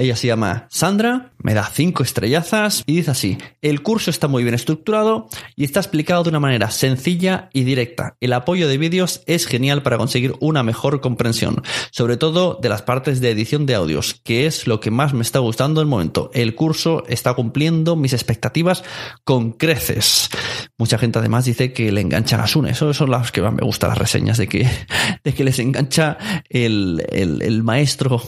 Ella 0.00 0.16
se 0.16 0.28
llama 0.28 0.66
Sandra, 0.70 1.34
me 1.36 1.52
da 1.52 1.70
cinco 1.70 2.02
estrellazas 2.02 2.84
y 2.86 2.96
dice 2.96 3.10
así, 3.10 3.36
el 3.60 3.82
curso 3.82 4.10
está 4.10 4.28
muy 4.28 4.42
bien 4.42 4.54
estructurado 4.54 5.28
y 5.56 5.64
está 5.64 5.78
explicado 5.78 6.22
de 6.22 6.30
una 6.30 6.40
manera 6.40 6.70
sencilla 6.70 7.50
y 7.52 7.64
directa. 7.64 8.16
El 8.18 8.32
apoyo 8.32 8.66
de 8.66 8.78
vídeos 8.78 9.22
es 9.26 9.46
genial 9.46 9.82
para 9.82 9.98
conseguir 9.98 10.36
una 10.40 10.62
mejor 10.62 11.02
comprensión, 11.02 11.62
sobre 11.90 12.16
todo 12.16 12.58
de 12.62 12.70
las 12.70 12.80
partes 12.80 13.20
de 13.20 13.30
edición 13.30 13.66
de 13.66 13.74
audios, 13.74 14.14
que 14.24 14.46
es 14.46 14.66
lo 14.66 14.80
que 14.80 14.90
más 14.90 15.12
me 15.12 15.20
está 15.20 15.38
gustando 15.40 15.82
en 15.82 15.88
el 15.88 15.90
momento. 15.90 16.30
El 16.32 16.54
curso 16.54 17.04
está 17.06 17.34
cumpliendo 17.34 17.94
mis 17.94 18.14
expectativas 18.14 18.82
con 19.24 19.52
creces. 19.52 20.30
Mucha 20.78 20.96
gente 20.96 21.18
además 21.18 21.44
dice 21.44 21.74
que 21.74 21.92
le 21.92 22.00
enganchan 22.00 22.40
a 22.40 22.46
Sune. 22.46 22.70
Eso 22.70 22.94
son 22.94 23.10
las 23.10 23.32
que 23.32 23.42
más 23.42 23.52
me 23.52 23.66
gustan 23.66 23.90
las 23.90 23.98
reseñas 23.98 24.38
de 24.38 24.48
que, 24.48 24.66
de 25.24 25.34
que 25.34 25.44
les 25.44 25.58
engancha 25.58 26.16
el, 26.48 27.04
el, 27.10 27.42
el 27.42 27.62
maestro, 27.62 28.22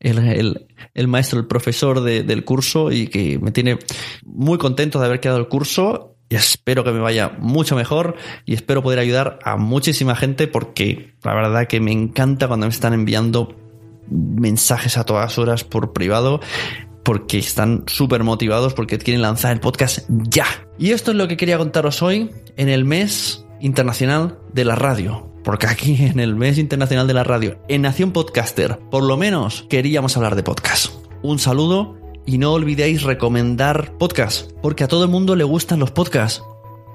el, 0.00 0.67
el, 0.94 1.08
maestro, 1.08 1.38
el 1.38 1.46
profesor 1.46 2.00
de, 2.02 2.22
del 2.22 2.44
curso 2.44 2.90
y 2.92 3.08
que 3.08 3.38
me 3.38 3.50
tiene 3.50 3.78
muy 4.24 4.58
contento 4.58 5.00
de 5.00 5.06
haber 5.06 5.20
quedado 5.20 5.38
el 5.38 5.48
curso 5.48 6.16
y 6.28 6.34
espero 6.34 6.84
que 6.84 6.92
me 6.92 7.00
vaya 7.00 7.32
mucho 7.38 7.74
mejor 7.74 8.16
y 8.44 8.54
espero 8.54 8.82
poder 8.82 8.98
ayudar 8.98 9.38
a 9.42 9.56
muchísima 9.56 10.14
gente 10.14 10.46
porque 10.46 11.14
la 11.22 11.34
verdad 11.34 11.66
que 11.66 11.80
me 11.80 11.92
encanta 11.92 12.48
cuando 12.48 12.66
me 12.66 12.72
están 12.72 12.92
enviando 12.92 13.56
mensajes 14.10 14.98
a 14.98 15.04
todas 15.04 15.38
horas 15.38 15.64
por 15.64 15.92
privado 15.92 16.40
porque 17.02 17.38
están 17.38 17.84
súper 17.86 18.24
motivados 18.24 18.74
porque 18.74 18.98
quieren 18.98 19.22
lanzar 19.22 19.52
el 19.52 19.60
podcast 19.60 20.06
ya. 20.08 20.46
Y 20.78 20.90
esto 20.90 21.12
es 21.12 21.16
lo 21.16 21.26
que 21.28 21.38
quería 21.38 21.56
contaros 21.56 22.02
hoy 22.02 22.30
en 22.56 22.68
el 22.68 22.84
mes 22.84 23.46
internacional 23.60 24.38
de 24.52 24.64
la 24.66 24.74
radio. 24.74 25.27
Porque 25.44 25.66
aquí 25.66 25.96
en 26.00 26.20
el 26.20 26.36
mes 26.36 26.58
internacional 26.58 27.06
de 27.06 27.14
la 27.14 27.24
radio, 27.24 27.58
en 27.68 27.82
Nación 27.82 28.12
Podcaster, 28.12 28.78
por 28.90 29.02
lo 29.02 29.16
menos 29.16 29.66
queríamos 29.68 30.16
hablar 30.16 30.36
de 30.36 30.42
podcast. 30.42 30.92
Un 31.22 31.38
saludo 31.38 31.96
y 32.26 32.38
no 32.38 32.52
olvidéis 32.52 33.02
recomendar 33.02 33.96
podcast, 33.98 34.52
porque 34.62 34.84
a 34.84 34.88
todo 34.88 35.04
el 35.04 35.10
mundo 35.10 35.34
le 35.34 35.44
gustan 35.44 35.80
los 35.80 35.90
podcasts, 35.90 36.42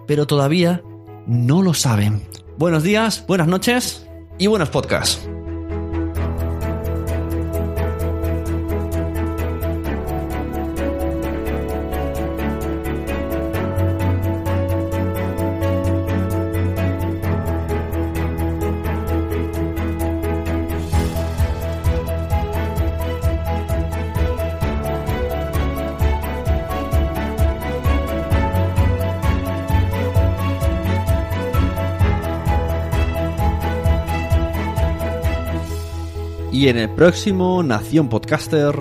pero 0.07 0.27
todavía 0.27 0.83
no 1.25 1.61
lo 1.61 1.73
saben. 1.73 2.21
Buenos 2.57 2.83
días, 2.83 3.25
buenas 3.27 3.47
noches 3.47 4.07
y 4.37 4.47
buenos 4.47 4.69
podcasts. 4.69 5.27
Y 36.63 36.69
en 36.69 36.77
el 36.77 36.89
próximo 36.89 37.61
Nación 37.61 38.07
Podcaster. 38.07 38.73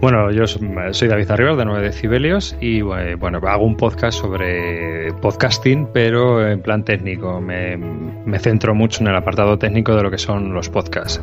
Bueno, 0.00 0.32
yo 0.32 0.44
soy 0.48 1.06
David 1.06 1.30
Arribas 1.30 1.56
de 1.56 1.64
9 1.64 1.80
Decibelios 1.80 2.56
y 2.60 2.80
bueno, 2.82 3.38
hago 3.46 3.64
un 3.64 3.76
podcast 3.76 4.18
sobre 4.18 5.12
podcasting, 5.20 5.86
pero 5.94 6.44
en 6.44 6.60
plan 6.60 6.84
técnico. 6.84 7.40
Me, 7.40 7.76
me 7.76 8.40
centro 8.40 8.74
mucho 8.74 9.02
en 9.02 9.06
el 9.06 9.14
apartado 9.14 9.56
técnico 9.56 9.94
de 9.94 10.02
lo 10.02 10.10
que 10.10 10.18
son 10.18 10.52
los 10.52 10.68
podcasts. 10.68 11.22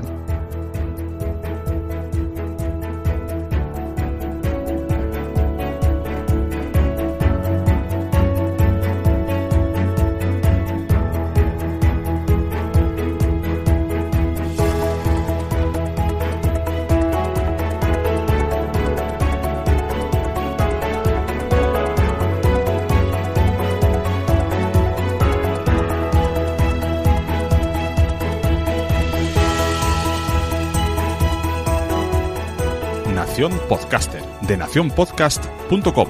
Podcaster 33.48 34.22
de 34.42 34.58
nacionpodcast.com. 34.58 36.08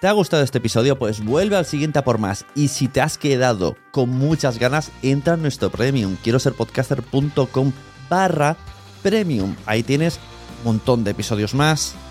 ¿Te 0.00 0.06
ha 0.06 0.12
gustado 0.12 0.44
este 0.44 0.58
episodio? 0.58 0.96
Pues 0.96 1.24
vuelve 1.24 1.56
al 1.56 1.66
siguiente 1.66 1.98
a 1.98 2.04
por 2.04 2.18
más. 2.18 2.44
Y 2.54 2.68
si 2.68 2.86
te 2.86 3.00
has 3.00 3.18
quedado 3.18 3.76
con 3.90 4.10
muchas 4.10 4.60
ganas, 4.60 4.92
entra 5.02 5.34
en 5.34 5.42
nuestro 5.42 5.70
premium. 5.70 6.16
Quiero 6.22 6.38
ser 6.38 6.52
podcaster.com 6.52 7.72
barra 8.08 8.56
premium. 9.02 9.56
Ahí 9.66 9.82
tienes 9.82 10.20
un 10.58 10.74
montón 10.74 11.02
de 11.02 11.10
episodios 11.10 11.54
más, 11.54 11.96